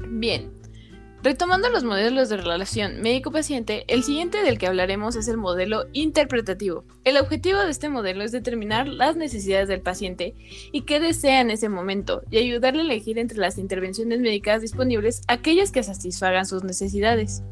Bien, 0.07 0.60
Retomando 1.23 1.69
los 1.69 1.83
modelos 1.83 2.29
de 2.29 2.37
relación 2.37 2.99
médico-paciente, 2.99 3.85
el 3.87 4.03
siguiente 4.03 4.41
del 4.41 4.57
que 4.57 4.65
hablaremos 4.65 5.15
es 5.15 5.27
el 5.27 5.37
modelo 5.37 5.85
interpretativo. 5.93 6.83
El 7.03 7.17
objetivo 7.17 7.59
de 7.59 7.69
este 7.69 7.89
modelo 7.89 8.23
es 8.23 8.31
determinar 8.31 8.87
las 8.87 9.15
necesidades 9.15 9.67
del 9.67 9.81
paciente 9.81 10.33
y 10.71 10.81
qué 10.81 10.99
desea 10.99 11.41
en 11.41 11.51
ese 11.51 11.69
momento 11.69 12.23
y 12.31 12.39
ayudarle 12.39 12.81
a 12.81 12.85
elegir 12.85 13.19
entre 13.19 13.37
las 13.37 13.59
intervenciones 13.59 14.19
médicas 14.19 14.63
disponibles 14.63 15.21
aquellas 15.27 15.71
que 15.71 15.83
satisfagan 15.83 16.47
sus 16.47 16.63
necesidades. 16.63 17.43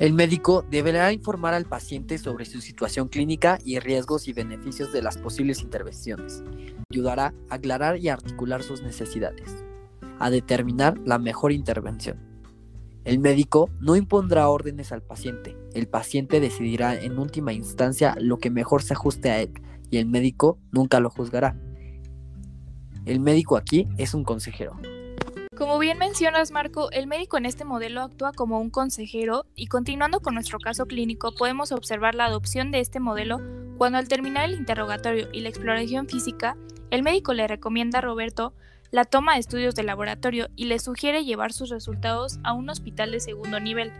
El 0.00 0.14
médico 0.14 0.66
deberá 0.68 1.12
informar 1.12 1.54
al 1.54 1.66
paciente 1.66 2.18
sobre 2.18 2.44
su 2.44 2.60
situación 2.60 3.06
clínica 3.06 3.60
y 3.64 3.78
riesgos 3.78 4.26
y 4.26 4.32
beneficios 4.32 4.92
de 4.92 5.00
las 5.00 5.16
posibles 5.16 5.62
intervenciones. 5.62 6.42
Ayudará 6.90 7.32
a 7.48 7.54
aclarar 7.54 7.98
y 7.98 8.08
articular 8.08 8.64
sus 8.64 8.82
necesidades, 8.82 9.64
a 10.18 10.28
determinar 10.28 10.98
la 11.04 11.20
mejor 11.20 11.52
intervención. 11.52 12.31
El 13.04 13.18
médico 13.18 13.68
no 13.80 13.96
impondrá 13.96 14.48
órdenes 14.48 14.92
al 14.92 15.02
paciente, 15.02 15.56
el 15.74 15.88
paciente 15.88 16.38
decidirá 16.38 16.94
en 16.94 17.18
última 17.18 17.52
instancia 17.52 18.14
lo 18.20 18.38
que 18.38 18.50
mejor 18.50 18.82
se 18.82 18.94
ajuste 18.94 19.30
a 19.30 19.40
él 19.40 19.52
y 19.90 19.98
el 19.98 20.06
médico 20.06 20.58
nunca 20.70 21.00
lo 21.00 21.10
juzgará. 21.10 21.56
El 23.04 23.18
médico 23.18 23.56
aquí 23.56 23.88
es 23.98 24.14
un 24.14 24.22
consejero. 24.22 24.76
Como 25.56 25.78
bien 25.78 25.98
mencionas, 25.98 26.50
Marco, 26.50 26.90
el 26.92 27.06
médico 27.06 27.36
en 27.36 27.46
este 27.46 27.64
modelo 27.64 28.02
actúa 28.02 28.32
como 28.32 28.60
un 28.60 28.70
consejero 28.70 29.46
y 29.54 29.66
continuando 29.66 30.20
con 30.20 30.34
nuestro 30.34 30.58
caso 30.58 30.86
clínico 30.86 31.34
podemos 31.34 31.72
observar 31.72 32.14
la 32.14 32.26
adopción 32.26 32.70
de 32.70 32.80
este 32.80 33.00
modelo 33.00 33.40
cuando 33.78 33.98
al 33.98 34.08
terminar 34.08 34.44
el 34.44 34.54
interrogatorio 34.54 35.28
y 35.32 35.40
la 35.40 35.48
exploración 35.48 36.06
física, 36.06 36.56
el 36.90 37.02
médico 37.02 37.34
le 37.34 37.48
recomienda 37.48 37.98
a 37.98 38.02
Roberto 38.02 38.54
la 38.92 39.06
toma 39.06 39.32
de 39.32 39.40
estudios 39.40 39.74
de 39.74 39.82
laboratorio 39.82 40.48
y 40.54 40.66
le 40.66 40.78
sugiere 40.78 41.24
llevar 41.24 41.54
sus 41.54 41.70
resultados 41.70 42.38
a 42.44 42.52
un 42.52 42.68
hospital 42.68 43.10
de 43.10 43.20
segundo 43.20 43.58
nivel 43.58 43.90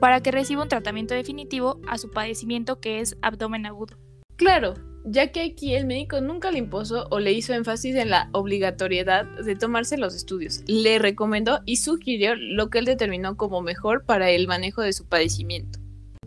para 0.00 0.22
que 0.22 0.30
reciba 0.30 0.62
un 0.62 0.68
tratamiento 0.68 1.12
definitivo 1.12 1.80
a 1.88 1.98
su 1.98 2.10
padecimiento 2.10 2.80
que 2.80 3.00
es 3.00 3.18
abdomen 3.20 3.66
agudo. 3.66 3.96
Claro, 4.36 4.74
ya 5.04 5.32
que 5.32 5.40
aquí 5.40 5.74
el 5.74 5.86
médico 5.86 6.20
nunca 6.20 6.52
le 6.52 6.58
impuso 6.58 7.08
o 7.10 7.18
le 7.18 7.32
hizo 7.32 7.52
énfasis 7.52 7.96
en 7.96 8.10
la 8.10 8.30
obligatoriedad 8.32 9.24
de 9.24 9.56
tomarse 9.56 9.98
los 9.98 10.14
estudios. 10.14 10.62
Le 10.68 11.00
recomendó 11.00 11.58
y 11.66 11.76
sugirió 11.76 12.36
lo 12.36 12.70
que 12.70 12.78
él 12.78 12.84
determinó 12.84 13.36
como 13.36 13.60
mejor 13.60 14.04
para 14.04 14.30
el 14.30 14.46
manejo 14.46 14.82
de 14.82 14.92
su 14.92 15.04
padecimiento. 15.06 15.80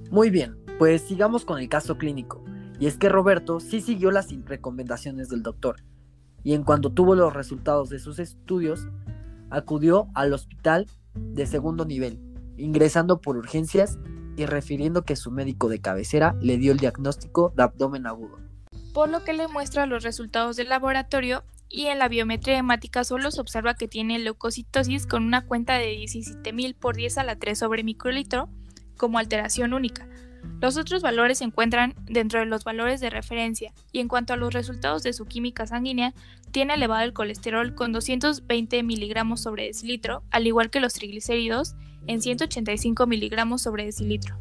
Muy 0.10 0.30
bien, 0.30 0.58
pues 0.78 1.04
sigamos 1.04 1.46
con 1.46 1.60
el 1.60 1.70
caso 1.70 1.98
clínico. 1.98 2.44
Y 2.78 2.88
es 2.88 2.98
que 2.98 3.08
Roberto 3.08 3.62
sí 3.62 3.80
siguió 3.80 4.12
las 4.12 4.28
recomendaciones 4.46 5.30
del 5.30 5.44
doctor. 5.44 5.78
Y 6.44 6.54
en 6.54 6.64
cuanto 6.64 6.92
tuvo 6.92 7.16
los 7.16 7.34
resultados 7.34 7.90
de 7.90 8.00
sus 8.00 8.20
estudios, 8.20 8.88
acudió 9.50 10.08
al 10.14 10.34
hospital 10.34 10.88
de 11.14 11.46
segundo 11.46 11.86
nivel, 11.86 12.20
ingresando 12.58 13.22
por 13.22 13.38
urgencias 13.38 14.00
y 14.38 14.46
refiriendo 14.46 15.04
que 15.04 15.16
su 15.16 15.32
médico 15.32 15.70
de 15.70 15.82
cabecera 15.82 16.36
le 16.42 16.58
dio 16.58 16.72
el 16.72 16.80
diagnóstico 16.80 17.54
de 17.56 17.64
abdomen 17.64 18.08
agudo. 18.08 18.40
Por 18.94 19.10
lo 19.10 19.24
que 19.24 19.34
le 19.34 19.48
muestra 19.48 19.86
los 19.86 20.04
resultados 20.04 20.56
del 20.56 20.70
laboratorio 20.70 21.44
y 21.70 21.88
en 21.88 22.00
la 22.00 22.10
biometría 22.10 22.58
hemática 22.58 23.04
solo 23.04 23.32
se 23.32 23.40
observa 23.40 23.76
que 23.76 23.88
tiene 23.88 24.20
leucocitosis 24.20 25.08
con 25.08 25.24
una 25.24 25.46
cuenta 25.46 25.76
de 25.76 25.96
17.000 25.96 26.76
por 26.76 26.96
10 26.96 27.18
a 27.18 27.24
la 27.24 27.38
3 27.38 27.58
sobre 27.58 27.84
microlitro 27.84 28.50
como 28.98 29.18
alteración 29.18 29.74
única, 29.74 30.08
los 30.62 30.78
otros 30.78 31.02
valores 31.02 31.40
se 31.40 31.44
encuentran 31.44 31.96
dentro 32.06 32.40
de 32.40 32.46
los 32.46 32.64
valores 32.64 33.00
de 33.00 33.10
referencia 33.10 33.74
y 33.92 34.00
en 34.00 34.08
cuanto 34.08 34.34
a 34.34 34.38
los 34.38 34.54
resultados 34.54 35.04
de 35.04 35.14
su 35.14 35.26
química 35.26 35.66
sanguínea, 35.66 36.14
tiene 36.52 36.76
elevado 36.76 37.04
el 37.04 37.14
colesterol 37.14 37.74
con 37.74 37.92
220 37.92 38.84
miligramos 38.84 39.42
sobre 39.42 39.66
decilitro, 39.66 40.24
al 40.32 40.48
igual 40.48 40.70
que 40.70 40.80
los 40.80 40.94
triglicéridos 40.94 41.76
en 42.08 42.22
185 42.22 43.08
miligramos 43.08 43.62
sobre 43.62 43.86
decilitro. 43.86 44.38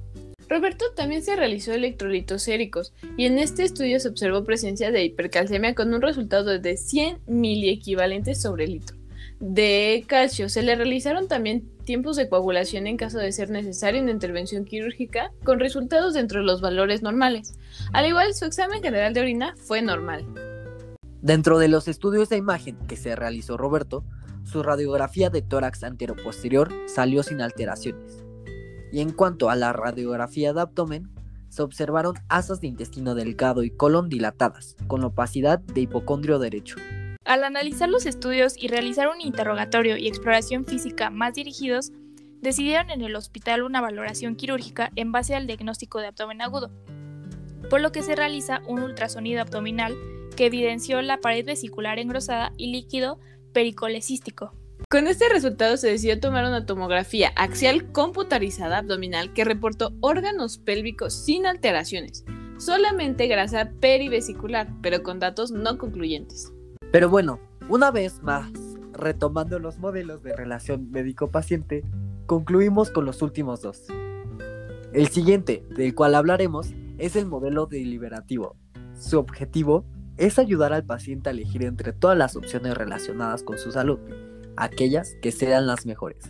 Roberto 0.48 0.84
también 0.96 1.22
se 1.22 1.36
realizó 1.36 1.72
electrolitos 1.72 2.42
séricos 2.42 2.92
y 3.16 3.26
en 3.26 3.38
este 3.38 3.62
estudio 3.62 4.00
se 4.00 4.08
observó 4.08 4.44
presencia 4.44 4.90
de 4.90 5.04
hipercalcemia 5.04 5.74
con 5.74 5.94
un 5.94 6.02
resultado 6.02 6.58
de 6.58 6.76
100 6.76 7.20
miliequivalentes 7.26 8.42
sobre 8.42 8.66
litro 8.66 8.99
de 9.40 10.04
calcio. 10.06 10.48
Se 10.48 10.62
le 10.62 10.76
realizaron 10.76 11.26
también 11.26 11.68
tiempos 11.84 12.16
de 12.16 12.28
coagulación 12.28 12.86
en 12.86 12.96
caso 12.96 13.18
de 13.18 13.32
ser 13.32 13.50
necesario 13.50 14.00
una 14.00 14.12
intervención 14.12 14.64
quirúrgica, 14.64 15.32
con 15.44 15.58
resultados 15.58 16.14
dentro 16.14 16.40
de 16.40 16.46
los 16.46 16.60
valores 16.60 17.02
normales. 17.02 17.54
Al 17.92 18.06
igual, 18.06 18.34
su 18.34 18.44
examen 18.44 18.82
general 18.82 19.12
de 19.14 19.20
orina 19.22 19.54
fue 19.56 19.82
normal. 19.82 20.24
Dentro 21.22 21.58
de 21.58 21.68
los 21.68 21.88
estudios 21.88 22.28
de 22.28 22.36
imagen 22.36 22.76
que 22.86 22.96
se 22.96 23.16
realizó 23.16 23.56
Roberto, 23.56 24.04
su 24.44 24.62
radiografía 24.62 25.30
de 25.30 25.42
tórax 25.42 25.82
anteroposterior 25.84 26.70
salió 26.86 27.22
sin 27.22 27.40
alteraciones. 27.40 28.24
Y 28.92 29.00
en 29.00 29.12
cuanto 29.12 29.50
a 29.50 29.56
la 29.56 29.72
radiografía 29.72 30.52
de 30.52 30.60
abdomen, 30.60 31.10
se 31.48 31.62
observaron 31.62 32.14
asas 32.28 32.60
de 32.60 32.68
intestino 32.68 33.14
delgado 33.14 33.64
y 33.64 33.70
colon 33.70 34.08
dilatadas, 34.08 34.76
con 34.86 35.02
opacidad 35.04 35.58
de 35.58 35.82
hipocondrio 35.82 36.38
derecho. 36.38 36.76
Al 37.30 37.44
analizar 37.44 37.88
los 37.88 38.06
estudios 38.06 38.56
y 38.60 38.66
realizar 38.66 39.06
un 39.06 39.20
interrogatorio 39.20 39.96
y 39.96 40.08
exploración 40.08 40.64
física 40.64 41.10
más 41.10 41.34
dirigidos, 41.34 41.92
decidieron 42.40 42.90
en 42.90 43.02
el 43.02 43.14
hospital 43.14 43.62
una 43.62 43.80
valoración 43.80 44.34
quirúrgica 44.34 44.90
en 44.96 45.12
base 45.12 45.36
al 45.36 45.46
diagnóstico 45.46 46.00
de 46.00 46.08
abdomen 46.08 46.42
agudo, 46.42 46.72
por 47.70 47.82
lo 47.82 47.92
que 47.92 48.02
se 48.02 48.16
realiza 48.16 48.62
un 48.66 48.82
ultrasonido 48.82 49.42
abdominal 49.42 49.94
que 50.34 50.46
evidenció 50.46 51.00
la 51.02 51.20
pared 51.20 51.46
vesicular 51.46 52.00
engrosada 52.00 52.52
y 52.56 52.72
líquido 52.72 53.20
pericolecístico. 53.52 54.52
Con 54.90 55.06
este 55.06 55.28
resultado 55.28 55.76
se 55.76 55.86
decidió 55.86 56.18
tomar 56.18 56.44
una 56.44 56.66
tomografía 56.66 57.30
axial 57.36 57.92
computarizada 57.92 58.78
abdominal 58.78 59.32
que 59.34 59.44
reportó 59.44 59.92
órganos 60.00 60.58
pélvicos 60.58 61.14
sin 61.14 61.46
alteraciones, 61.46 62.24
solamente 62.58 63.28
grasa 63.28 63.70
perivesicular, 63.78 64.66
pero 64.82 65.04
con 65.04 65.20
datos 65.20 65.52
no 65.52 65.78
concluyentes. 65.78 66.52
Pero 66.92 67.08
bueno, 67.08 67.38
una 67.68 67.92
vez 67.92 68.20
más, 68.20 68.50
retomando 68.92 69.60
los 69.60 69.78
modelos 69.78 70.24
de 70.24 70.34
relación 70.34 70.90
médico-paciente, 70.90 71.84
concluimos 72.26 72.90
con 72.90 73.04
los 73.04 73.22
últimos 73.22 73.62
dos. 73.62 73.84
El 74.92 75.06
siguiente, 75.06 75.64
del 75.76 75.94
cual 75.94 76.16
hablaremos, 76.16 76.74
es 76.98 77.14
el 77.14 77.26
modelo 77.26 77.66
deliberativo. 77.66 78.56
Su 78.98 79.20
objetivo 79.20 79.84
es 80.16 80.40
ayudar 80.40 80.72
al 80.72 80.84
paciente 80.84 81.28
a 81.28 81.32
elegir 81.32 81.62
entre 81.62 81.92
todas 81.92 82.18
las 82.18 82.34
opciones 82.34 82.76
relacionadas 82.76 83.44
con 83.44 83.56
su 83.56 83.70
salud, 83.70 84.00
aquellas 84.56 85.14
que 85.22 85.30
sean 85.30 85.68
las 85.68 85.86
mejores. 85.86 86.24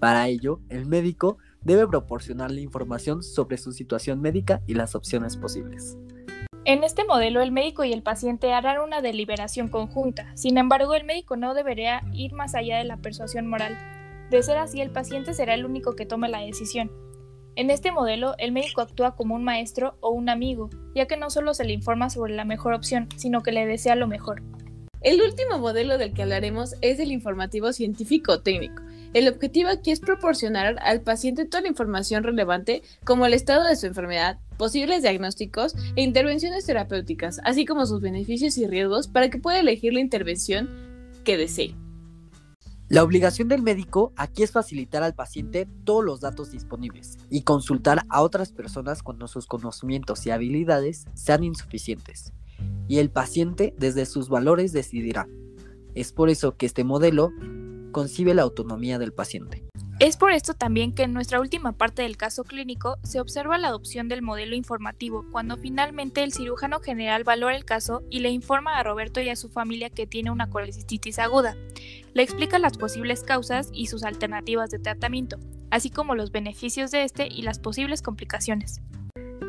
Para 0.00 0.28
ello, 0.28 0.60
el 0.70 0.86
médico 0.86 1.36
debe 1.60 1.86
proporcionarle 1.86 2.62
información 2.62 3.22
sobre 3.22 3.58
su 3.58 3.72
situación 3.72 4.22
médica 4.22 4.62
y 4.66 4.74
las 4.74 4.94
opciones 4.94 5.36
posibles. 5.36 5.98
En 6.68 6.82
este 6.82 7.04
modelo, 7.04 7.42
el 7.42 7.52
médico 7.52 7.84
y 7.84 7.92
el 7.92 8.02
paciente 8.02 8.52
harán 8.52 8.80
una 8.80 9.00
deliberación 9.00 9.68
conjunta. 9.68 10.32
Sin 10.34 10.58
embargo, 10.58 10.94
el 10.94 11.04
médico 11.04 11.36
no 11.36 11.54
debería 11.54 12.02
ir 12.12 12.32
más 12.32 12.56
allá 12.56 12.78
de 12.78 12.82
la 12.82 12.96
persuasión 12.96 13.46
moral. 13.46 13.78
De 14.30 14.42
ser 14.42 14.56
así, 14.56 14.80
el 14.80 14.90
paciente 14.90 15.32
será 15.32 15.54
el 15.54 15.64
único 15.64 15.94
que 15.94 16.06
tome 16.06 16.28
la 16.28 16.40
decisión. 16.40 16.90
En 17.54 17.70
este 17.70 17.92
modelo, 17.92 18.34
el 18.38 18.50
médico 18.50 18.80
actúa 18.80 19.14
como 19.14 19.36
un 19.36 19.44
maestro 19.44 19.96
o 20.00 20.10
un 20.10 20.28
amigo, 20.28 20.68
ya 20.92 21.06
que 21.06 21.16
no 21.16 21.30
solo 21.30 21.54
se 21.54 21.64
le 21.64 21.72
informa 21.72 22.10
sobre 22.10 22.34
la 22.34 22.44
mejor 22.44 22.74
opción, 22.74 23.08
sino 23.16 23.44
que 23.44 23.52
le 23.52 23.64
desea 23.64 23.94
lo 23.94 24.08
mejor. 24.08 24.42
El 25.02 25.22
último 25.22 25.60
modelo 25.60 25.98
del 25.98 26.14
que 26.14 26.22
hablaremos 26.22 26.74
es 26.80 26.98
el 26.98 27.12
informativo 27.12 27.72
científico 27.72 28.40
técnico. 28.40 28.82
El 29.14 29.28
objetivo 29.28 29.68
aquí 29.68 29.92
es 29.92 30.00
proporcionar 30.00 30.80
al 30.80 31.00
paciente 31.02 31.44
toda 31.44 31.60
la 31.60 31.68
información 31.68 32.24
relevante 32.24 32.82
como 33.04 33.24
el 33.24 33.34
estado 33.34 33.68
de 33.68 33.76
su 33.76 33.86
enfermedad, 33.86 34.40
posibles 34.56 35.02
diagnósticos 35.02 35.74
e 35.96 36.02
intervenciones 36.02 36.66
terapéuticas, 36.66 37.40
así 37.44 37.64
como 37.64 37.86
sus 37.86 38.00
beneficios 38.00 38.58
y 38.58 38.66
riesgos 38.66 39.08
para 39.08 39.30
que 39.30 39.38
pueda 39.38 39.60
elegir 39.60 39.92
la 39.92 40.00
intervención 40.00 40.68
que 41.24 41.36
desee. 41.36 41.74
La 42.88 43.02
obligación 43.02 43.48
del 43.48 43.62
médico 43.62 44.12
aquí 44.14 44.44
es 44.44 44.52
facilitar 44.52 45.02
al 45.02 45.12
paciente 45.12 45.66
todos 45.82 46.04
los 46.04 46.20
datos 46.20 46.52
disponibles 46.52 47.18
y 47.28 47.42
consultar 47.42 48.02
a 48.08 48.22
otras 48.22 48.52
personas 48.52 49.02
cuando 49.02 49.26
sus 49.26 49.46
conocimientos 49.46 50.24
y 50.24 50.30
habilidades 50.30 51.06
sean 51.14 51.42
insuficientes. 51.42 52.32
Y 52.86 52.98
el 52.98 53.10
paciente 53.10 53.74
desde 53.76 54.06
sus 54.06 54.28
valores 54.28 54.72
decidirá. 54.72 55.26
Es 55.96 56.12
por 56.12 56.30
eso 56.30 56.56
que 56.56 56.66
este 56.66 56.84
modelo 56.84 57.32
concibe 57.90 58.34
la 58.34 58.42
autonomía 58.42 59.00
del 59.00 59.12
paciente. 59.12 59.64
Es 59.98 60.18
por 60.18 60.30
esto 60.30 60.52
también 60.52 60.92
que 60.92 61.04
en 61.04 61.14
nuestra 61.14 61.40
última 61.40 61.72
parte 61.72 62.02
del 62.02 62.18
caso 62.18 62.44
clínico 62.44 62.98
se 63.02 63.18
observa 63.18 63.56
la 63.56 63.68
adopción 63.68 64.08
del 64.08 64.20
modelo 64.20 64.54
informativo, 64.54 65.24
cuando 65.32 65.56
finalmente 65.56 66.22
el 66.22 66.34
cirujano 66.34 66.80
general 66.80 67.24
valora 67.24 67.56
el 67.56 67.64
caso 67.64 68.02
y 68.10 68.18
le 68.18 68.28
informa 68.28 68.76
a 68.76 68.82
Roberto 68.82 69.22
y 69.22 69.30
a 69.30 69.36
su 69.36 69.48
familia 69.48 69.88
que 69.88 70.06
tiene 70.06 70.30
una 70.30 70.50
colecistitis 70.50 71.18
aguda. 71.18 71.56
Le 72.12 72.22
explica 72.22 72.58
las 72.58 72.76
posibles 72.76 73.22
causas 73.22 73.70
y 73.72 73.86
sus 73.86 74.04
alternativas 74.04 74.68
de 74.68 74.80
tratamiento, 74.80 75.38
así 75.70 75.88
como 75.88 76.14
los 76.14 76.30
beneficios 76.30 76.90
de 76.90 77.04
este 77.04 77.28
y 77.28 77.40
las 77.40 77.58
posibles 77.58 78.02
complicaciones. 78.02 78.82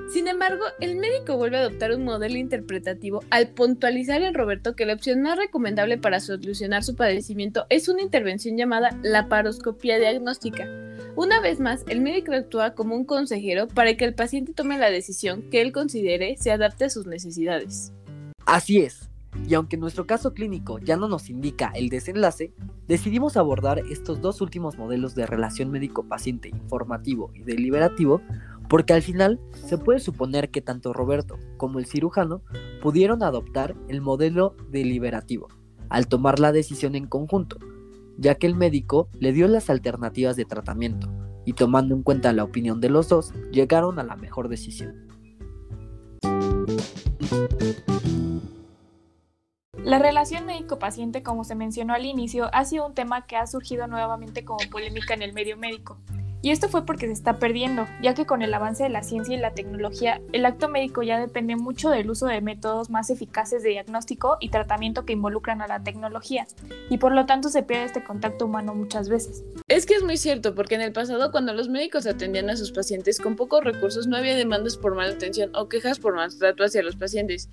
Sin 0.10 0.30
embargo, 0.30 0.64
el 0.80 0.96
médico 0.96 1.36
vuelve 1.36 1.58
a 1.58 1.62
adoptar 1.62 1.92
un 1.92 2.06
modelo 2.06 2.38
interpretativo 2.38 3.24
al 3.30 3.50
puntualizar 3.50 4.22
en 4.22 4.34
Roberto 4.34 4.74
que 4.74 4.86
la 4.86 4.94
opción 4.94 5.22
más 5.22 5.38
recomendable 5.38 5.98
para 5.98 6.22
solucionar 6.22 6.86
su 6.86 6.96
padecimiento 6.96 7.66
es 7.70 7.90
una 7.90 8.02
intervención 8.02 8.56
llamada 8.56 8.98
laparoscopía 9.04 10.00
diagnóstica. 10.00 10.66
Una 11.18 11.42
vez 11.42 11.60
más, 11.60 11.84
el 11.90 12.00
médico 12.00 12.32
actúa 12.32 12.74
como 12.74 12.96
un 12.96 13.04
consejero 13.04 13.68
para 13.68 13.98
que 13.98 14.06
el 14.06 14.14
paciente 14.14 14.54
tome 14.54 14.78
la 14.78 14.90
decisión 14.90 15.50
que 15.50 15.62
él 15.62 15.74
considere 15.74 16.38
se 16.38 16.52
adapte 16.52 16.86
a 16.86 16.90
sus 16.90 17.06
necesidades. 17.06 17.92
Así 18.46 18.80
es. 18.80 19.10
Y 19.48 19.54
aunque 19.54 19.78
nuestro 19.78 20.08
caso 20.08 20.34
clínico 20.34 20.80
ya 20.80 20.96
no 20.96 21.08
nos 21.08 21.30
indica 21.30 21.72
el 21.76 21.90
desenlace, 21.90 22.54
decidimos 22.88 23.38
abordar 23.38 23.80
estos 23.90 24.22
dos 24.22 24.42
últimos 24.42 24.78
modelos 24.78 25.16
de 25.16 25.26
relación 25.26 25.70
médico-paciente 25.70 26.50
informativo 26.50 27.32
y 27.34 27.44
deliberativo 27.44 28.22
porque 28.70 28.94
al 28.94 29.02
final 29.02 29.40
se 29.54 29.78
puede 29.78 30.00
suponer 30.00 30.50
que 30.50 30.62
tanto 30.62 30.94
Roberto 30.94 31.38
como 31.58 31.80
el 31.80 31.86
cirujano 31.86 32.42
pudieron 32.82 33.24
adoptar 33.24 33.76
el 33.88 34.02
modelo 34.02 34.56
deliberativo 34.70 35.48
al 35.90 36.08
tomar 36.08 36.40
la 36.40 36.52
decisión 36.52 36.96
en 36.96 37.08
conjunto, 37.08 37.58
ya 38.18 38.36
que 38.36 38.48
el 38.48 38.56
médico 38.56 39.10
le 39.14 39.32
dio 39.32 39.48
las 39.48 39.70
alternativas 39.70 40.36
de 40.36 40.46
tratamiento 40.46 41.10
y 41.46 41.54
tomando 41.54 41.96
en 41.96 42.04
cuenta 42.04 42.34
la 42.34 42.44
opinión 42.44 42.82
de 42.82 42.90
los 42.90 43.08
dos, 43.08 43.34
llegaron 43.52 44.00
a 44.00 44.04
la 44.04 44.18
mejor 44.18 44.50
decisión. 44.50 45.08
La 49.88 50.00
relación 50.00 50.46
médico-paciente, 50.46 51.24
como 51.24 51.46
se 51.46 51.56
mencionó 51.56 51.94
al 51.94 52.06
inicio, 52.06 52.50
ha 52.52 52.66
sido 52.66 52.86
un 52.86 52.94
tema 52.94 53.26
que 53.26 53.38
ha 53.38 53.48
surgido 53.48 53.88
nuevamente 53.88 54.44
como 54.44 54.60
polémica 54.70 55.14
en 55.14 55.22
el 55.22 55.32
medio 55.32 55.56
médico. 55.56 55.98
Y 56.48 56.52
esto 56.52 56.70
fue 56.70 56.86
porque 56.86 57.08
se 57.08 57.12
está 57.12 57.40
perdiendo, 57.40 57.90
ya 58.02 58.14
que 58.14 58.26
con 58.26 58.42
el 58.42 58.54
avance 58.54 58.82
de 58.82 58.88
la 58.88 59.04
ciencia 59.04 59.36
y 59.36 59.38
la 59.38 59.52
tecnología, 59.52 60.22
el 60.32 60.46
acto 60.46 60.70
médico 60.70 61.04
ya 61.04 61.20
depende 61.20 61.58
mucho 61.58 61.90
del 61.90 62.10
uso 62.10 62.26
de 62.26 62.40
métodos 62.40 62.90
más 62.90 63.10
eficaces 63.10 63.64
de 63.64 63.72
diagnóstico 63.72 64.38
y 64.40 64.48
tratamiento 64.48 65.04
que 65.04 65.12
involucran 65.12 65.62
a 65.62 65.68
la 65.68 65.84
tecnología, 65.84 66.48
y 66.90 67.00
por 67.00 67.12
lo 67.12 67.26
tanto 67.26 67.50
se 67.50 67.64
pierde 67.64 67.84
este 67.84 68.02
contacto 68.02 68.46
humano 68.46 68.74
muchas 68.74 69.10
veces. 69.10 69.44
Es 69.68 69.86
que 69.86 69.96
es 69.96 70.04
muy 70.04 70.16
cierto, 70.16 70.56
porque 70.56 70.76
en 70.76 70.82
el 70.84 70.94
pasado 70.94 71.32
cuando 71.32 71.54
los 71.54 71.68
médicos 71.68 72.08
atendían 72.08 72.50
a 72.50 72.56
sus 72.56 72.72
pacientes 72.72 73.20
con 73.20 73.36
pocos 73.36 73.62
recursos 73.66 74.08
no 74.08 74.16
había 74.16 74.38
demandas 74.38 74.78
por 74.78 74.96
mala 74.96 75.12
atención 75.12 75.54
o 75.54 75.68
quejas 75.68 76.00
por 76.00 76.16
maltrato 76.16 76.64
hacia 76.64 76.82
los 76.82 76.96
pacientes. 76.96 77.50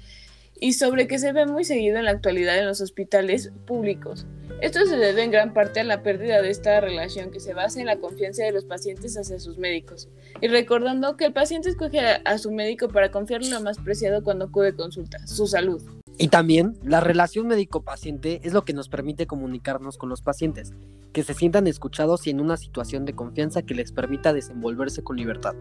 Y 0.64 0.72
sobre 0.72 1.06
que 1.06 1.18
se 1.18 1.34
ve 1.34 1.44
muy 1.44 1.62
seguido 1.62 1.98
en 1.98 2.06
la 2.06 2.12
actualidad 2.12 2.58
en 2.58 2.64
los 2.64 2.80
hospitales 2.80 3.52
públicos. 3.66 4.26
Esto 4.62 4.86
se 4.86 4.96
debe 4.96 5.22
en 5.22 5.30
gran 5.30 5.52
parte 5.52 5.80
a 5.80 5.84
la 5.84 6.02
pérdida 6.02 6.40
de 6.40 6.48
esta 6.48 6.80
relación 6.80 7.30
que 7.30 7.38
se 7.38 7.52
basa 7.52 7.80
en 7.80 7.86
la 7.86 7.98
confianza 7.98 8.44
de 8.44 8.52
los 8.52 8.64
pacientes 8.64 9.14
hacia 9.18 9.38
sus 9.38 9.58
médicos, 9.58 10.08
y 10.40 10.48
recordando 10.48 11.18
que 11.18 11.26
el 11.26 11.34
paciente 11.34 11.68
escoge 11.68 12.00
a, 12.00 12.38
su 12.38 12.50
médico 12.50 12.88
para 12.88 13.10
confiarle 13.10 13.50
lo 13.50 13.60
más 13.60 13.76
preciado 13.76 14.24
cuando 14.24 14.46
acude 14.46 14.74
consulta, 14.74 15.26
su 15.26 15.46
salud. 15.46 15.82
Y 16.16 16.28
también 16.28 16.78
la 16.82 17.00
relación 17.00 17.46
médico-paciente 17.46 18.40
es 18.42 18.54
lo 18.54 18.64
que 18.64 18.72
nos 18.72 18.88
permite 18.88 19.26
comunicarnos 19.26 19.98
con 19.98 20.08
los 20.08 20.22
pacientes, 20.22 20.72
que 21.12 21.24
se 21.24 21.34
sientan 21.34 21.66
escuchados 21.66 22.26
y 22.26 22.30
en 22.30 22.40
una 22.40 22.56
situación 22.56 23.04
de 23.04 23.12
confianza 23.12 23.60
que 23.60 23.74
les 23.74 23.92
permita 23.92 24.32
desenvolverse 24.32 25.04
con 25.04 25.18
libertad. 25.18 25.54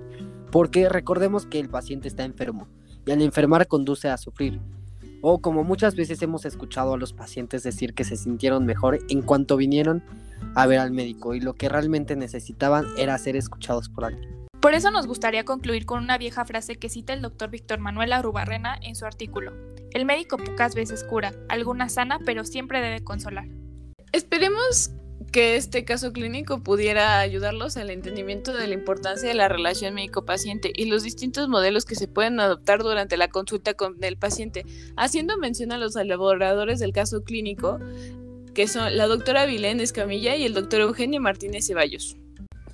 Porque 0.50 0.88
recordemos 0.88 1.46
que 1.46 1.60
el 1.60 1.68
paciente 1.68 2.08
está 2.08 2.24
enfermo 2.24 2.70
y 3.06 3.12
al 3.12 3.22
enfermar 3.22 3.68
conduce 3.68 4.08
a 4.08 4.16
sufrir. 4.16 4.62
O 5.26 5.40
como 5.40 5.64
muchas 5.64 5.96
veces 5.96 6.22
hemos 6.22 6.44
escuchado 6.44 6.94
a 6.94 6.98
los 6.98 7.14
pacientes 7.14 7.64
decir 7.64 7.94
que 7.94 8.04
se 8.04 8.18
sintieron 8.18 8.66
mejor 8.66 9.00
en 9.08 9.22
cuanto 9.22 9.56
vinieron 9.56 10.04
a 10.54 10.68
ver 10.68 10.80
al 10.80 10.92
médico 10.92 11.34
y 11.34 11.40
lo 11.40 11.54
que 11.54 11.70
realmente 11.70 12.18
necesitaban 12.18 12.86
era 12.98 13.18
ser 13.18 13.38
escuchados 13.38 13.88
por 13.88 14.04
alguien. 14.04 14.30
Por 14.60 14.74
eso 14.74 14.92
nos 14.92 15.08
gustaría 15.08 15.46
concluir 15.46 15.86
con 15.86 16.04
una 16.04 16.18
vieja 16.18 16.44
frase 16.44 16.76
que 16.76 16.90
cita 16.90 17.14
el 17.14 17.22
doctor 17.22 17.50
Víctor 17.50 17.80
Manuel 17.80 18.12
Arrubarrena 18.12 18.78
en 18.82 18.96
su 18.98 19.06
artículo. 19.06 19.54
El 19.92 20.04
médico 20.04 20.36
pocas 20.36 20.76
veces 20.76 21.06
cura, 21.06 21.34
alguna 21.48 21.88
sana, 21.88 22.20
pero 22.26 22.44
siempre 22.44 22.82
debe 22.82 23.02
consolar. 23.02 23.48
Esperemos 24.12 24.92
que 25.34 25.56
este 25.56 25.84
caso 25.84 26.14
clínico 26.14 26.62
pudiera 26.62 27.18
ayudarlos 27.18 27.76
al 27.76 27.90
entendimiento 27.90 28.54
de 28.54 28.68
la 28.68 28.76
importancia 28.76 29.28
de 29.28 29.34
la 29.34 29.50
relación 29.50 29.96
médico-paciente 29.96 30.72
y 30.76 30.86
los 30.86 31.02
distintos 31.02 31.50
modelos 31.50 31.86
que 31.86 31.96
se 31.96 32.08
pueden 32.08 32.40
adoptar 32.40 32.84
durante 32.84 33.18
la 33.18 33.30
consulta 33.30 33.74
con 33.74 34.02
el 34.04 34.16
paciente, 34.16 34.64
haciendo 34.96 35.40
mención 35.40 35.72
a 35.72 35.80
los 35.80 35.96
elaboradores 35.96 36.80
del 36.80 36.94
caso 36.94 37.24
clínico, 37.24 37.80
que 38.54 38.68
son 38.68 38.96
la 38.96 39.08
doctora 39.08 39.48
Vilén 39.48 39.80
Escamilla 39.80 40.36
y 40.36 40.46
el 40.46 40.54
doctor 40.54 40.82
Eugenio 40.82 41.20
Martínez 41.20 41.66
Ceballos. 41.66 42.16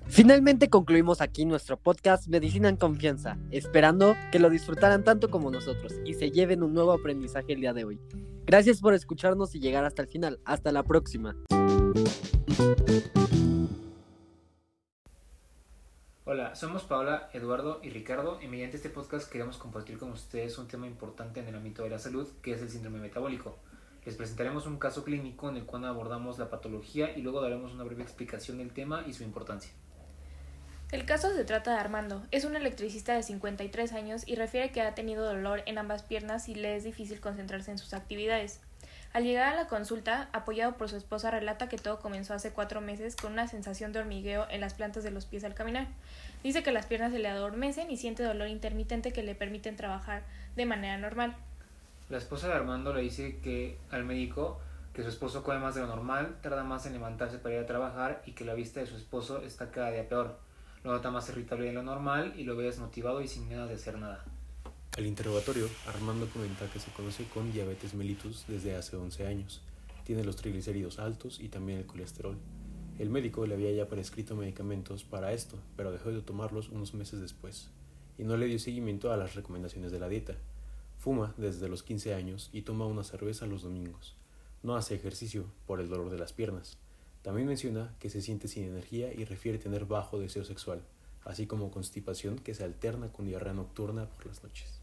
Finalmente 0.07 0.69
concluimos 0.69 1.21
aquí 1.21 1.45
nuestro 1.45 1.77
podcast 1.77 2.27
Medicina 2.27 2.67
en 2.67 2.75
Confianza, 2.75 3.37
esperando 3.51 4.17
que 4.33 4.39
lo 4.39 4.49
disfrutaran 4.49 5.05
tanto 5.05 5.29
como 5.29 5.49
nosotros 5.49 5.93
y 6.03 6.13
se 6.15 6.29
lleven 6.29 6.61
un 6.63 6.73
nuevo 6.73 6.91
aprendizaje 6.91 7.53
el 7.53 7.61
día 7.61 7.71
de 7.71 7.85
hoy. 7.85 7.99
Gracias 8.45 8.81
por 8.81 8.93
escucharnos 8.93 9.55
y 9.55 9.59
llegar 9.61 9.85
hasta 9.85 10.01
el 10.01 10.09
final. 10.09 10.41
Hasta 10.43 10.73
la 10.73 10.83
próxima. 10.83 11.37
Hola, 16.25 16.55
somos 16.55 16.83
Paola, 16.83 17.29
Eduardo 17.31 17.79
y 17.81 17.89
Ricardo 17.89 18.41
y 18.41 18.47
mediante 18.47 18.75
este 18.75 18.89
podcast 18.89 19.31
queremos 19.31 19.55
compartir 19.55 19.97
con 19.97 20.11
ustedes 20.11 20.57
un 20.57 20.67
tema 20.67 20.85
importante 20.85 21.39
en 21.39 21.47
el 21.47 21.55
ámbito 21.55 21.83
de 21.83 21.89
la 21.89 21.99
salud 21.99 22.27
que 22.41 22.51
es 22.51 22.61
el 22.61 22.69
síndrome 22.69 22.99
metabólico. 22.99 23.57
Les 24.05 24.17
presentaremos 24.17 24.67
un 24.67 24.77
caso 24.77 25.05
clínico 25.05 25.47
en 25.47 25.55
el 25.55 25.65
cual 25.65 25.85
abordamos 25.85 26.37
la 26.37 26.49
patología 26.49 27.17
y 27.17 27.21
luego 27.21 27.39
daremos 27.39 27.71
una 27.71 27.85
breve 27.85 28.03
explicación 28.03 28.57
del 28.57 28.73
tema 28.73 29.05
y 29.07 29.13
su 29.13 29.23
importancia. 29.23 29.71
El 30.91 31.05
caso 31.05 31.33
se 31.33 31.45
trata 31.45 31.71
de 31.71 31.77
Armando. 31.77 32.25
Es 32.31 32.43
un 32.43 32.57
electricista 32.57 33.13
de 33.13 33.23
53 33.23 33.93
años 33.93 34.27
y 34.27 34.35
refiere 34.35 34.73
que 34.73 34.81
ha 34.81 34.95
tenido 34.95 35.23
dolor 35.23 35.63
en 35.65 35.77
ambas 35.77 36.03
piernas 36.03 36.49
y 36.49 36.55
le 36.55 36.75
es 36.75 36.83
difícil 36.83 37.21
concentrarse 37.21 37.71
en 37.71 37.77
sus 37.77 37.93
actividades. 37.93 38.59
Al 39.11 39.23
llegar 39.23 39.51
a 39.51 39.55
la 39.55 39.67
consulta, 39.67 40.29
apoyado 40.33 40.77
por 40.77 40.89
su 40.89 40.95
esposa, 40.95 41.31
relata 41.31 41.67
que 41.67 41.77
todo 41.77 41.99
comenzó 41.99 42.33
hace 42.33 42.51
cuatro 42.51 42.79
meses 42.79 43.15
con 43.15 43.31
una 43.31 43.47
sensación 43.47 43.91
de 43.91 43.99
hormigueo 43.99 44.45
en 44.49 44.61
las 44.61 44.75
plantas 44.75 45.03
de 45.03 45.11
los 45.11 45.25
pies 45.25 45.43
al 45.43 45.55
caminar. 45.55 45.87
Dice 46.43 46.61
que 46.61 46.71
las 46.71 46.85
piernas 46.85 47.11
se 47.11 47.19
le 47.19 47.27
adormecen 47.27 47.89
y 47.89 47.97
siente 47.97 48.23
dolor 48.23 48.47
intermitente 48.47 49.11
que 49.11 49.23
le 49.23 49.33
permiten 49.33 49.75
trabajar 49.75 50.23
de 50.55 50.65
manera 50.65 50.97
normal. 50.97 51.35
La 52.09 52.17
esposa 52.17 52.47
de 52.47 52.53
Armando 52.53 52.93
le 52.93 53.01
dice 53.01 53.39
que 53.39 53.77
al 53.91 54.05
médico 54.05 54.59
que 54.93 55.03
su 55.03 55.09
esposo 55.09 55.43
come 55.43 55.59
más 55.59 55.75
de 55.75 55.81
lo 55.81 55.87
normal, 55.87 56.37
tarda 56.41 56.63
más 56.63 56.85
en 56.85 56.93
levantarse 56.93 57.37
para 57.37 57.55
ir 57.55 57.61
a 57.61 57.65
trabajar 57.65 58.21
y 58.25 58.33
que 58.33 58.45
la 58.45 58.53
vista 58.53 58.79
de 58.79 58.87
su 58.87 58.95
esposo 58.95 59.41
está 59.43 59.71
cada 59.71 59.91
día 59.91 60.07
peor 60.07 60.37
lo 60.83 60.93
nota 60.93 61.11
más 61.11 61.27
irritable 61.29 61.65
de 61.65 61.73
lo 61.73 61.83
normal 61.83 62.33
y 62.37 62.43
lo 62.43 62.55
ve 62.55 62.65
desmotivado 62.65 63.21
y 63.21 63.27
sin 63.27 63.49
ganas 63.49 63.69
de 63.69 63.75
hacer 63.75 63.97
nada. 63.97 64.23
Al 64.99 65.05
interrogatorio, 65.05 65.69
Armando 65.87 66.27
comenta 66.27 66.69
que 66.69 66.77
se 66.77 66.91
conoce 66.91 67.23
con 67.33 67.53
diabetes 67.53 67.93
mellitus 67.93 68.43
desde 68.49 68.75
hace 68.75 68.97
11 68.97 69.27
años. 69.27 69.61
Tiene 70.03 70.25
los 70.25 70.35
triglicéridos 70.35 70.99
altos 70.99 71.39
y 71.39 71.47
también 71.47 71.79
el 71.79 71.85
colesterol. 71.85 72.35
El 72.97 73.09
médico 73.09 73.47
le 73.47 73.53
había 73.53 73.71
ya 73.71 73.87
prescrito 73.87 74.35
medicamentos 74.35 75.05
para 75.05 75.31
esto, 75.31 75.57
pero 75.77 75.93
dejó 75.93 76.11
de 76.11 76.21
tomarlos 76.21 76.67
unos 76.67 76.93
meses 76.95 77.21
después, 77.21 77.69
y 78.17 78.23
no 78.25 78.35
le 78.35 78.47
dio 78.47 78.59
seguimiento 78.59 79.13
a 79.13 79.15
las 79.15 79.35
recomendaciones 79.35 79.93
de 79.93 80.01
la 80.01 80.09
dieta. 80.09 80.35
Fuma 80.97 81.33
desde 81.37 81.69
los 81.69 81.81
15 81.81 82.13
años 82.13 82.49
y 82.51 82.63
toma 82.63 82.85
una 82.85 83.05
cerveza 83.05 83.45
los 83.45 83.61
domingos. 83.61 84.17
No 84.63 84.75
hace 84.75 84.95
ejercicio 84.95 85.45
por 85.65 85.79
el 85.79 85.87
dolor 85.87 86.09
de 86.09 86.19
las 86.19 86.33
piernas. 86.33 86.77
También 87.21 87.47
menciona 87.47 87.95
que 87.99 88.09
se 88.09 88.21
siente 88.21 88.49
sin 88.49 88.65
energía 88.65 89.13
y 89.13 89.23
refiere 89.23 89.59
tener 89.59 89.85
bajo 89.85 90.19
deseo 90.19 90.43
sexual, 90.43 90.81
así 91.23 91.47
como 91.47 91.71
constipación 91.71 92.37
que 92.37 92.53
se 92.53 92.65
alterna 92.65 93.13
con 93.13 93.27
diarrea 93.27 93.53
nocturna 93.53 94.09
por 94.09 94.25
las 94.25 94.43
noches. 94.43 94.78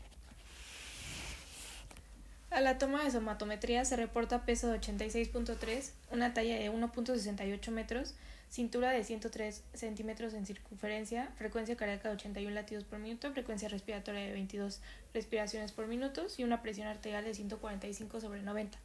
A 2.56 2.62
la 2.62 2.78
toma 2.78 3.04
de 3.04 3.10
somatometría 3.10 3.84
se 3.84 3.96
reporta 3.96 4.46
peso 4.46 4.68
de 4.68 4.80
86.3, 4.80 5.90
una 6.10 6.32
talla 6.32 6.56
de 6.56 6.72
1.68 6.72 7.70
metros, 7.70 8.14
cintura 8.48 8.92
de 8.92 9.04
103 9.04 9.62
centímetros 9.74 10.32
en 10.32 10.46
circunferencia, 10.46 11.28
frecuencia 11.36 11.76
cardíaca 11.76 12.08
de 12.08 12.14
81 12.14 12.54
latidos 12.54 12.84
por 12.84 12.98
minuto, 12.98 13.30
frecuencia 13.32 13.68
respiratoria 13.68 14.22
de 14.22 14.32
22 14.32 14.80
respiraciones 15.12 15.72
por 15.72 15.86
minuto 15.86 16.24
y 16.38 16.44
una 16.44 16.62
presión 16.62 16.88
arterial 16.88 17.24
de 17.24 17.34
145 17.34 18.22
sobre 18.22 18.40
90. 18.40 18.78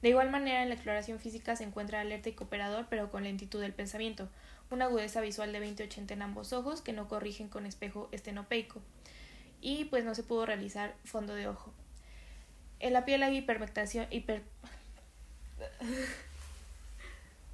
De 0.00 0.08
igual 0.08 0.30
manera, 0.30 0.62
en 0.62 0.70
la 0.70 0.74
exploración 0.74 1.18
física 1.18 1.56
se 1.56 1.64
encuentra 1.64 2.00
alerta 2.00 2.30
y 2.30 2.32
cooperador, 2.32 2.86
pero 2.88 3.10
con 3.10 3.24
lentitud 3.24 3.60
del 3.60 3.74
pensamiento, 3.74 4.30
una 4.70 4.86
agudeza 4.86 5.20
visual 5.20 5.52
de 5.52 5.60
20-80 5.60 6.10
en 6.12 6.22
ambos 6.22 6.54
ojos 6.54 6.80
que 6.80 6.94
no 6.94 7.06
corrigen 7.06 7.50
con 7.50 7.66
espejo 7.66 8.08
estenopeico, 8.12 8.80
y 9.60 9.84
pues 9.84 10.06
no 10.06 10.14
se 10.14 10.22
pudo 10.22 10.46
realizar 10.46 10.94
fondo 11.04 11.34
de 11.34 11.48
ojo. 11.48 11.74
En 12.80 12.92
la 12.92 13.04
piel 13.04 13.22
hay 13.22 13.36
hipermectación, 13.36 14.06
hiper... 14.10 14.42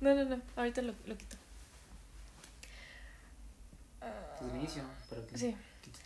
No, 0.00 0.14
no, 0.14 0.24
no, 0.24 0.40
ahorita 0.56 0.80
lo, 0.80 0.94
lo 1.04 1.14
quito. 1.14 1.37
inicio, 4.54 4.83
pero 5.11 5.22
sí. 5.35 5.54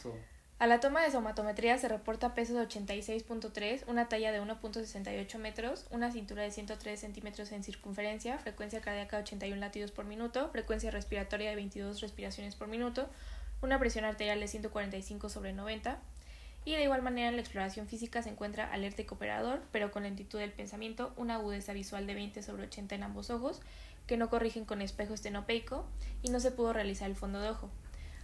todo. 0.03 0.17
A 0.59 0.67
la 0.67 0.81
toma 0.81 1.03
de 1.03 1.11
somatometría 1.11 1.77
se 1.79 1.89
reporta 1.89 2.35
peso 2.35 2.55
de 2.55 2.67
86.3, 2.67 3.85
una 3.87 4.09
talla 4.09 4.33
de 4.33 4.41
1.68 4.41 5.39
metros, 5.39 5.87
una 5.91 6.11
cintura 6.11 6.43
de 6.43 6.51
103 6.51 6.99
centímetros 6.99 7.53
en 7.53 7.65
circunferencia, 7.65 8.39
frecuencia 8.39 8.81
cardíaca 8.81 9.17
de 9.19 9.23
81 9.25 9.61
latidos 9.61 9.91
por 9.91 10.05
minuto, 10.05 10.49
frecuencia 10.51 10.91
respiratoria 10.91 11.51
de 11.51 11.57
22 11.57 12.01
respiraciones 12.01 12.55
por 12.55 12.69
minuto, 12.69 13.09
una 13.63 13.79
presión 13.79 14.05
arterial 14.05 14.41
de 14.41 14.49
145 14.49 15.29
sobre 15.29 15.53
90. 15.53 15.99
Y 16.65 16.75
de 16.75 16.83
igual 16.83 17.03
manera 17.03 17.29
en 17.29 17.37
la 17.37 17.43
exploración 17.43 17.89
física 17.89 18.23
se 18.23 18.31
encuentra 18.31 18.73
alerta 18.73 19.03
y 19.03 19.05
cooperador, 19.05 19.63
pero 19.71 19.91
con 19.91 20.05
lentitud 20.05 20.39
del 20.39 20.53
pensamiento, 20.53 21.13
una 21.17 21.35
agudeza 21.35 21.73
visual 21.73 22.07
de 22.07 22.15
20 22.15 22.43
sobre 22.43 22.65
80 22.65 22.95
en 22.95 23.03
ambos 23.03 23.31
ojos, 23.31 23.61
que 24.07 24.17
no 24.17 24.31
corrigen 24.31 24.65
con 24.65 24.83
espejo 24.83 25.15
estenopeico, 25.15 25.87
y 26.23 26.31
no 26.31 26.41
se 26.41 26.51
pudo 26.51 26.73
realizar 26.73 27.11
el 27.11 27.17
fondo 27.17 27.41
de 27.41 27.51
ojo. 27.51 27.71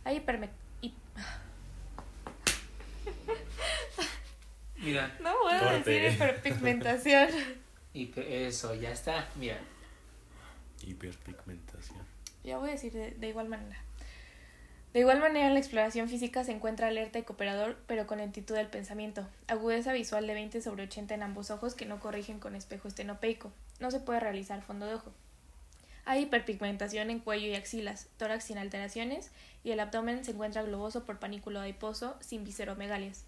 Hay 0.05 0.17
hiperme 0.17 0.51
Mira. 4.77 5.17
No 5.21 5.35
puedo 5.43 5.73
decir 5.73 6.13
hiperpigmentación. 6.13 7.29
eso, 7.95 8.75
ya 8.75 8.91
está. 8.91 9.29
Mira. 9.37 9.59
Hiperpigmentación. 10.83 11.99
Ya 12.43 12.59
voy 12.59 12.71
a 12.71 12.73
decir 12.73 12.93
de, 12.93 13.29
igual 13.29 13.49
manera. 13.49 13.77
De 14.93 14.99
igual 14.99 15.21
manera, 15.21 15.47
en 15.47 15.55
la 15.55 15.61
exploración 15.61 16.09
física 16.09 16.43
se 16.43 16.51
encuentra 16.51 16.89
alerta 16.89 17.21
y 17.21 17.23
cooperador, 17.23 17.79
pero 17.87 18.09
con 18.09 18.19
lentitud 18.19 18.57
del 18.57 18.67
pensamiento. 18.67 19.25
Agudeza 19.47 19.93
visual 19.93 20.27
de 20.27 20.35
20 20.35 20.61
sobre 20.61 20.83
80 20.83 21.15
en 21.15 21.23
ambos 21.23 21.53
ojos 21.53 21.75
que 21.75 21.87
no 21.87 22.01
corrigen 22.01 22.41
con 22.41 22.57
espejo 22.57 22.89
estenopeico. 22.89 23.53
No 23.79 23.93
se 23.93 24.01
puede 24.01 24.19
realizar 24.19 24.63
fondo 24.63 24.87
de 24.87 24.95
ojo. 24.95 25.13
Hay 26.07 26.23
hiperpigmentación 26.23 27.09
en 27.11 27.21
cuello 27.21 27.47
y 27.47 27.55
axilas, 27.55 28.09
tórax 28.17 28.45
sin 28.45 28.59
alteraciones, 28.59 29.31
y 29.63 29.71
el 29.71 29.79
abdomen 29.79 30.25
se 30.25 30.33
encuentra 30.33 30.63
globoso 30.63 31.05
por 31.05 31.21
panículo 31.21 31.61
adiposo 31.61 32.17
sin 32.19 32.43
visceromegalias. 32.43 33.25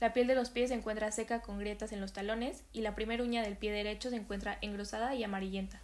La 0.00 0.12
piel 0.12 0.26
de 0.26 0.34
los 0.34 0.50
pies 0.50 0.70
se 0.70 0.74
encuentra 0.74 1.12
seca 1.12 1.42
con 1.42 1.60
grietas 1.60 1.92
en 1.92 2.00
los 2.00 2.12
talones 2.12 2.64
y 2.72 2.80
la 2.80 2.96
primera 2.96 3.22
uña 3.22 3.42
del 3.42 3.56
pie 3.56 3.70
derecho 3.70 4.10
se 4.10 4.16
encuentra 4.16 4.58
engrosada 4.62 5.14
y 5.14 5.22
amarillenta. 5.22 5.80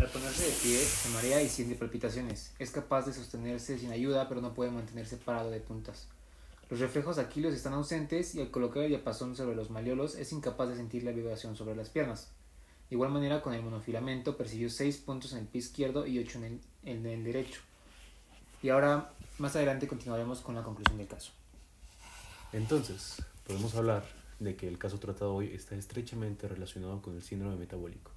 Al 0.00 0.08
ponerse 0.08 0.46
de 0.46 0.52
pie, 0.52 0.78
se 0.78 1.10
marea 1.10 1.42
y 1.42 1.48
siente 1.50 1.74
palpitaciones. 1.74 2.54
Es 2.58 2.70
capaz 2.70 3.04
de 3.04 3.12
sostenerse 3.12 3.78
sin 3.78 3.92
ayuda, 3.92 4.30
pero 4.30 4.40
no 4.40 4.54
puede 4.54 4.70
mantenerse 4.70 5.18
parado 5.18 5.50
de 5.50 5.60
puntas. 5.60 6.08
Los 6.70 6.80
reflejos 6.80 7.18
aquilos 7.18 7.52
están 7.52 7.74
ausentes 7.74 8.34
y 8.34 8.40
al 8.40 8.50
colocar 8.50 8.82
el 8.82 8.88
diapasón 8.88 9.36
sobre 9.36 9.54
los 9.54 9.68
maliolos 9.68 10.14
es 10.14 10.32
incapaz 10.32 10.70
de 10.70 10.76
sentir 10.76 11.02
la 11.02 11.10
vibración 11.10 11.54
sobre 11.54 11.76
las 11.76 11.90
piernas. 11.90 12.30
De 12.88 12.96
igual 12.96 13.10
manera, 13.10 13.42
con 13.42 13.52
el 13.52 13.62
monofilamento 13.62 14.38
percibió 14.38 14.70
seis 14.70 14.96
puntos 14.96 15.32
en 15.32 15.40
el 15.40 15.46
pie 15.46 15.60
izquierdo 15.60 16.06
y 16.06 16.18
ocho 16.18 16.38
en 16.38 16.44
el, 16.44 16.60
en 16.84 17.04
el 17.04 17.22
derecho. 17.22 17.60
Y 18.62 18.70
ahora, 18.70 19.12
más 19.36 19.54
adelante, 19.54 19.86
continuaremos 19.86 20.40
con 20.40 20.54
la 20.54 20.62
conclusión 20.62 20.96
del 20.96 21.08
caso. 21.08 21.32
Entonces, 22.54 23.22
podemos 23.46 23.74
hablar 23.74 24.04
de 24.38 24.56
que 24.56 24.66
el 24.66 24.78
caso 24.78 24.98
tratado 24.98 25.34
hoy 25.34 25.52
está 25.54 25.76
estrechamente 25.76 26.48
relacionado 26.48 27.02
con 27.02 27.14
el 27.14 27.22
síndrome 27.22 27.56
metabólico, 27.56 28.12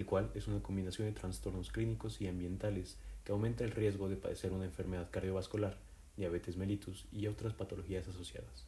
el 0.00 0.06
cual 0.06 0.30
es 0.34 0.48
una 0.48 0.62
combinación 0.62 1.08
de 1.08 1.12
trastornos 1.12 1.70
clínicos 1.70 2.22
y 2.22 2.26
ambientales 2.26 2.96
que 3.22 3.32
aumenta 3.32 3.64
el 3.64 3.70
riesgo 3.70 4.08
de 4.08 4.16
padecer 4.16 4.50
una 4.50 4.64
enfermedad 4.64 5.10
cardiovascular, 5.10 5.76
diabetes 6.16 6.56
mellitus 6.56 7.04
y 7.12 7.26
otras 7.26 7.52
patologías 7.52 8.08
asociadas. 8.08 8.64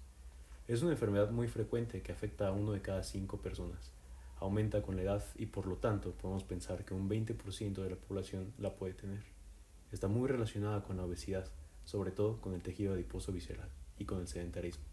Es 0.68 0.82
una 0.82 0.92
enfermedad 0.92 1.30
muy 1.30 1.48
frecuente 1.48 2.02
que 2.02 2.12
afecta 2.12 2.48
a 2.48 2.52
uno 2.52 2.72
de 2.72 2.82
cada 2.82 3.02
cinco 3.02 3.38
personas. 3.38 3.92
Aumenta 4.40 4.82
con 4.82 4.96
la 4.96 5.02
edad 5.04 5.24
y 5.36 5.46
por 5.46 5.66
lo 5.66 5.76
tanto 5.76 6.12
podemos 6.12 6.44
pensar 6.44 6.84
que 6.84 6.92
un 6.92 7.08
20% 7.08 7.82
de 7.82 7.88
la 7.90 7.96
población 7.96 8.52
la 8.58 8.76
puede 8.76 8.92
tener. 8.92 9.22
Está 9.90 10.08
muy 10.08 10.28
relacionada 10.28 10.82
con 10.82 10.98
la 10.98 11.04
obesidad, 11.04 11.46
sobre 11.86 12.10
todo 12.10 12.42
con 12.42 12.52
el 12.52 12.62
tejido 12.62 12.92
adiposo 12.92 13.32
visceral 13.32 13.70
y 13.98 14.04
con 14.04 14.20
el 14.20 14.28
sedentarismo. 14.28 14.91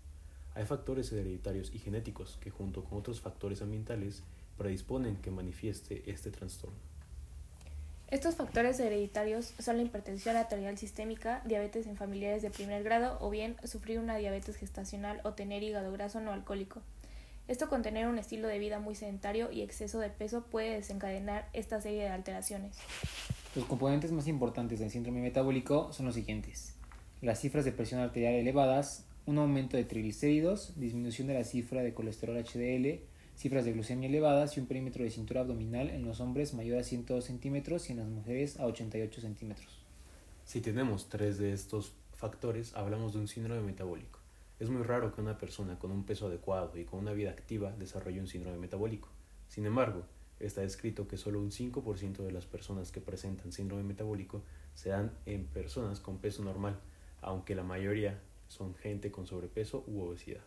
Hay 0.60 0.66
factores 0.66 1.10
hereditarios 1.14 1.72
y 1.74 1.80
genéticos 1.80 2.38
que 2.42 2.50
junto 2.50 2.84
con 2.84 2.98
otros 3.00 3.22
factores 3.22 3.62
ambientales 3.62 4.24
predisponen 4.58 5.16
que 5.16 5.32
manifieste 5.32 6.04
este 6.12 6.32
trastorno. 6.32 6.76
Estos 8.10 8.36
factores 8.36 8.78
hereditarios 8.82 9.54
son 9.58 9.78
la 9.78 9.84
hipertensión 9.84 10.36
arterial 10.36 10.78
sistémica, 10.78 11.42
diabetes 11.46 11.88
en 11.88 11.96
familiares 11.96 12.42
de 12.42 12.50
primer 12.52 12.84
grado 12.84 13.18
o 13.22 13.30
bien 13.30 13.56
sufrir 13.64 14.00
una 14.00 14.18
diabetes 14.18 14.58
gestacional 14.58 15.22
o 15.24 15.32
tener 15.32 15.64
hígado 15.64 15.94
graso 15.94 16.20
no 16.20 16.34
alcohólico. 16.34 16.82
Esto 17.48 17.70
con 17.70 17.82
tener 17.82 18.08
un 18.08 18.20
estilo 18.20 18.50
de 18.50 18.60
vida 18.60 18.80
muy 18.80 18.96
sedentario 18.96 19.54
y 19.54 19.62
exceso 19.62 20.00
de 20.00 20.10
peso 20.10 20.44
puede 20.44 20.74
desencadenar 20.74 21.48
esta 21.54 21.80
serie 21.80 22.02
de 22.02 22.10
alteraciones. 22.10 22.76
Los 23.56 23.64
componentes 23.64 24.12
más 24.12 24.28
importantes 24.28 24.80
del 24.80 24.92
síndrome 24.92 25.22
metabólico 25.22 25.94
son 25.94 26.08
los 26.08 26.16
siguientes. 26.16 26.76
Las 27.22 27.40
cifras 27.40 27.64
de 27.64 27.72
presión 27.72 28.02
arterial 28.02 28.34
elevadas, 28.34 29.06
un 29.30 29.38
aumento 29.38 29.78
de 29.78 29.84
triglicéridos, 29.84 30.74
disminución 30.76 31.28
de 31.28 31.36
la 31.36 31.44
cifra 31.44 31.84
de 31.84 31.94
colesterol 31.94 32.36
HDL, 32.36 33.00
cifras 33.36 33.64
de 33.64 33.74
glucemia 33.74 34.10
elevadas 34.10 34.58
y 34.58 34.60
un 34.60 34.66
perímetro 34.66 35.04
de 35.04 35.12
cintura 35.12 35.42
abdominal 35.42 35.92
en 35.92 36.04
los 36.04 36.20
hombres 36.20 36.56
mayor 36.56 36.80
a 36.80 36.84
102 36.84 37.26
centímetros 37.26 37.90
y 37.90 37.92
en 37.92 38.00
las 38.00 38.08
mujeres 38.08 38.60
a 38.60 38.66
88 38.66 39.22
centímetros. 39.22 39.84
Si 40.46 40.62
tenemos 40.62 41.10
tres 41.10 41.38
de 41.38 41.54
estos 41.54 41.94
factores, 42.16 42.76
hablamos 42.76 43.14
de 43.14 43.20
un 43.20 43.28
síndrome 43.28 43.62
metabólico. 43.62 44.18
Es 44.60 44.72
muy 44.72 44.82
raro 44.82 45.14
que 45.14 45.22
una 45.22 45.38
persona 45.38 45.78
con 45.78 45.92
un 45.92 46.06
peso 46.06 46.26
adecuado 46.26 46.76
y 46.80 46.86
con 46.86 47.00
una 47.00 47.14
vida 47.14 47.30
activa 47.30 47.72
desarrolle 47.78 48.22
un 48.22 48.28
síndrome 48.28 48.58
metabólico. 48.58 49.10
Sin 49.48 49.68
embargo, 49.68 50.06
está 50.40 50.64
escrito 50.64 51.08
que 51.08 51.18
solo 51.18 51.40
un 51.40 51.52
5% 51.52 52.18
de 52.24 52.32
las 52.32 52.48
personas 52.48 52.92
que 52.92 53.00
presentan 53.00 53.52
síndrome 53.52 53.84
metabólico 53.84 54.42
se 54.74 54.90
dan 54.90 55.12
en 55.28 55.46
personas 55.46 56.00
con 56.00 56.18
peso 56.18 56.44
normal, 56.44 56.80
aunque 57.22 57.54
la 57.54 57.64
mayoría 57.64 58.20
son 58.50 58.76
gente 58.76 59.12
con 59.12 59.26
sobrepeso 59.26 59.86
u 59.88 60.02
obesidad. 60.02 60.42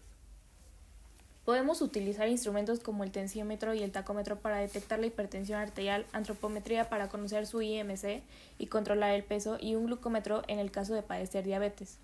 Podemos 1.44 1.82
utilizar 1.82 2.28
instrumentos 2.28 2.78
como 2.78 3.02
el 3.02 3.10
tensiómetro 3.10 3.74
y 3.74 3.82
el 3.82 3.90
tacómetro 3.90 4.38
para 4.38 4.58
detectar 4.58 5.00
la 5.00 5.06
hipertensión 5.06 5.58
arterial, 5.58 6.06
antropometría 6.12 6.88
para 6.88 7.08
conocer 7.08 7.46
su 7.46 7.62
IMC 7.62 8.22
y 8.58 8.66
controlar 8.66 9.14
el 9.14 9.24
peso 9.24 9.56
y 9.60 9.74
un 9.74 9.86
glucómetro 9.86 10.42
en 10.46 10.60
el 10.60 10.70
caso 10.70 10.94
de 10.94 11.02
padecer 11.02 11.44
diabetes. 11.44 11.98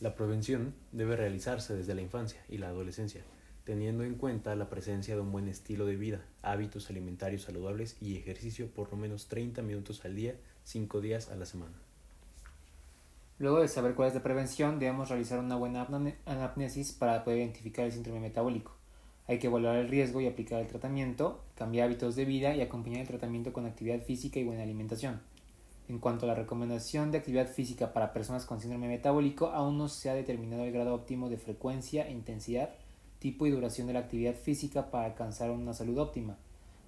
La 0.00 0.14
prevención 0.14 0.74
debe 0.92 1.14
realizarse 1.14 1.74
desde 1.76 1.94
la 1.94 2.00
infancia 2.00 2.42
y 2.48 2.56
la 2.56 2.68
adolescencia, 2.68 3.22
teniendo 3.64 4.02
en 4.02 4.14
cuenta 4.14 4.56
la 4.56 4.70
presencia 4.70 5.14
de 5.14 5.20
un 5.20 5.30
buen 5.30 5.48
estilo 5.48 5.84
de 5.84 5.96
vida, 5.96 6.24
hábitos 6.40 6.88
alimentarios 6.88 7.42
saludables 7.42 7.96
y 8.00 8.16
ejercicio 8.16 8.68
por 8.68 8.90
lo 8.90 8.96
menos 8.96 9.28
30 9.28 9.60
minutos 9.60 10.04
al 10.06 10.14
día, 10.14 10.36
5 10.64 11.02
días 11.02 11.28
a 11.28 11.36
la 11.36 11.44
semana. 11.44 11.83
Luego 13.38 13.60
de 13.60 13.68
saber 13.68 13.96
cuál 13.96 14.08
es 14.08 14.14
la 14.14 14.22
prevención, 14.22 14.78
debemos 14.78 15.08
realizar 15.08 15.40
una 15.40 15.56
buena 15.56 15.88
anamnesis 16.24 16.92
para 16.92 17.24
poder 17.24 17.40
identificar 17.40 17.84
el 17.84 17.92
síndrome 17.92 18.20
metabólico. 18.20 18.76
Hay 19.26 19.40
que 19.40 19.48
evaluar 19.48 19.74
el 19.76 19.88
riesgo 19.88 20.20
y 20.20 20.28
aplicar 20.28 20.60
el 20.60 20.68
tratamiento, 20.68 21.42
cambiar 21.56 21.86
hábitos 21.86 22.14
de 22.14 22.26
vida 22.26 22.54
y 22.54 22.60
acompañar 22.60 23.00
el 23.00 23.08
tratamiento 23.08 23.52
con 23.52 23.66
actividad 23.66 24.02
física 24.02 24.38
y 24.38 24.44
buena 24.44 24.62
alimentación. 24.62 25.20
En 25.88 25.98
cuanto 25.98 26.26
a 26.26 26.28
la 26.28 26.34
recomendación 26.36 27.10
de 27.10 27.18
actividad 27.18 27.48
física 27.48 27.92
para 27.92 28.12
personas 28.12 28.46
con 28.46 28.60
síndrome 28.60 28.86
metabólico, 28.86 29.48
aún 29.48 29.78
no 29.78 29.88
se 29.88 30.10
ha 30.10 30.14
determinado 30.14 30.62
el 30.62 30.72
grado 30.72 30.94
óptimo 30.94 31.28
de 31.28 31.36
frecuencia, 31.36 32.08
intensidad, 32.08 32.70
tipo 33.18 33.46
y 33.46 33.50
duración 33.50 33.88
de 33.88 33.94
la 33.94 34.00
actividad 34.00 34.34
física 34.34 34.92
para 34.92 35.06
alcanzar 35.06 35.50
una 35.50 35.74
salud 35.74 35.98
óptima, 35.98 36.36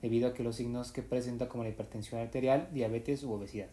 debido 0.00 0.28
a 0.28 0.34
que 0.34 0.44
los 0.44 0.56
signos 0.56 0.92
que 0.92 1.02
presenta 1.02 1.48
como 1.48 1.64
la 1.64 1.70
hipertensión 1.70 2.20
arterial, 2.20 2.68
diabetes 2.72 3.24
u 3.24 3.32
obesidad. 3.32 3.68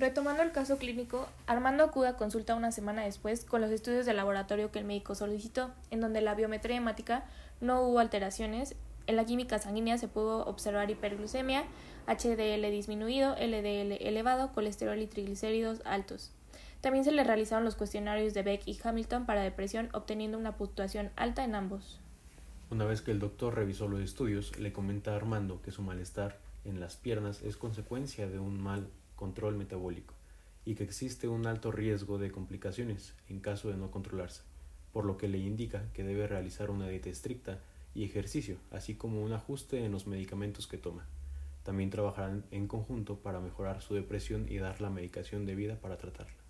Retomando 0.00 0.42
el 0.42 0.50
caso 0.50 0.78
clínico, 0.78 1.28
Armando 1.46 1.84
acude 1.84 2.08
a 2.08 2.16
consulta 2.16 2.54
una 2.54 2.72
semana 2.72 3.02
después 3.02 3.44
con 3.44 3.60
los 3.60 3.70
estudios 3.70 4.06
de 4.06 4.14
laboratorio 4.14 4.72
que 4.72 4.78
el 4.78 4.86
médico 4.86 5.14
solicitó, 5.14 5.72
en 5.90 6.00
donde 6.00 6.22
la 6.22 6.34
biometría 6.34 6.78
hemática 6.78 7.26
no 7.60 7.82
hubo 7.82 7.98
alteraciones, 7.98 8.76
en 9.06 9.16
la 9.16 9.26
química 9.26 9.58
sanguínea 9.58 9.98
se 9.98 10.08
pudo 10.08 10.46
observar 10.46 10.90
hiperglucemia, 10.90 11.64
HDL 12.06 12.70
disminuido, 12.70 13.34
LDL 13.34 13.98
elevado, 14.00 14.52
colesterol 14.54 14.98
y 14.98 15.06
triglicéridos 15.06 15.82
altos. 15.84 16.32
También 16.80 17.04
se 17.04 17.12
le 17.12 17.22
realizaron 17.22 17.66
los 17.66 17.76
cuestionarios 17.76 18.32
de 18.32 18.42
Beck 18.42 18.62
y 18.64 18.78
Hamilton 18.82 19.26
para 19.26 19.42
depresión, 19.42 19.90
obteniendo 19.92 20.38
una 20.38 20.56
puntuación 20.56 21.10
alta 21.16 21.44
en 21.44 21.54
ambos. 21.54 22.00
Una 22.70 22.86
vez 22.86 23.02
que 23.02 23.10
el 23.10 23.18
doctor 23.18 23.54
revisó 23.54 23.86
los 23.86 24.00
estudios, 24.00 24.58
le 24.58 24.72
comenta 24.72 25.12
a 25.12 25.16
Armando 25.16 25.60
que 25.60 25.72
su 25.72 25.82
malestar 25.82 26.38
en 26.64 26.80
las 26.80 26.96
piernas 26.96 27.42
es 27.42 27.58
consecuencia 27.58 28.26
de 28.28 28.38
un 28.38 28.58
mal 28.58 28.88
control 29.20 29.54
metabólico 29.54 30.14
y 30.64 30.74
que 30.74 30.82
existe 30.82 31.28
un 31.28 31.46
alto 31.46 31.70
riesgo 31.70 32.16
de 32.16 32.32
complicaciones 32.32 33.14
en 33.28 33.40
caso 33.40 33.68
de 33.68 33.76
no 33.76 33.90
controlarse, 33.90 34.42
por 34.92 35.04
lo 35.04 35.18
que 35.18 35.28
le 35.28 35.36
indica 35.36 35.84
que 35.92 36.04
debe 36.04 36.26
realizar 36.26 36.70
una 36.70 36.88
dieta 36.88 37.10
estricta 37.10 37.58
y 37.94 38.04
ejercicio, 38.04 38.56
así 38.70 38.94
como 38.94 39.22
un 39.22 39.34
ajuste 39.34 39.84
en 39.84 39.92
los 39.92 40.06
medicamentos 40.06 40.66
que 40.66 40.78
toma. 40.78 41.06
También 41.64 41.90
trabajarán 41.90 42.44
en 42.50 42.66
conjunto 42.66 43.16
para 43.16 43.40
mejorar 43.40 43.82
su 43.82 43.94
depresión 43.94 44.46
y 44.48 44.56
dar 44.56 44.80
la 44.80 44.88
medicación 44.88 45.44
debida 45.44 45.76
para 45.76 45.98
tratarla. 45.98 46.40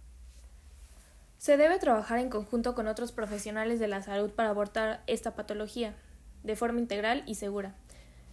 Se 1.38 1.56
debe 1.56 1.80
trabajar 1.80 2.20
en 2.20 2.30
conjunto 2.30 2.76
con 2.76 2.86
otros 2.86 3.10
profesionales 3.10 3.80
de 3.80 3.88
la 3.88 4.02
salud 4.02 4.30
para 4.30 4.50
abordar 4.50 5.02
esta 5.08 5.34
patología 5.34 5.96
de 6.44 6.54
forma 6.54 6.78
integral 6.78 7.24
y 7.26 7.34
segura. 7.34 7.74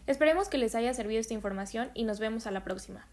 Esperemos 0.06 0.47
que 0.47 0.60
les 0.60 0.76
haya 0.76 0.93
servido 0.93 1.19
esta 1.19 1.34
información 1.34 1.89
y 1.95 2.04
nos 2.04 2.19
vemos 2.19 2.45
a 2.45 2.52
la 2.52 2.63
próxima. 2.63 3.08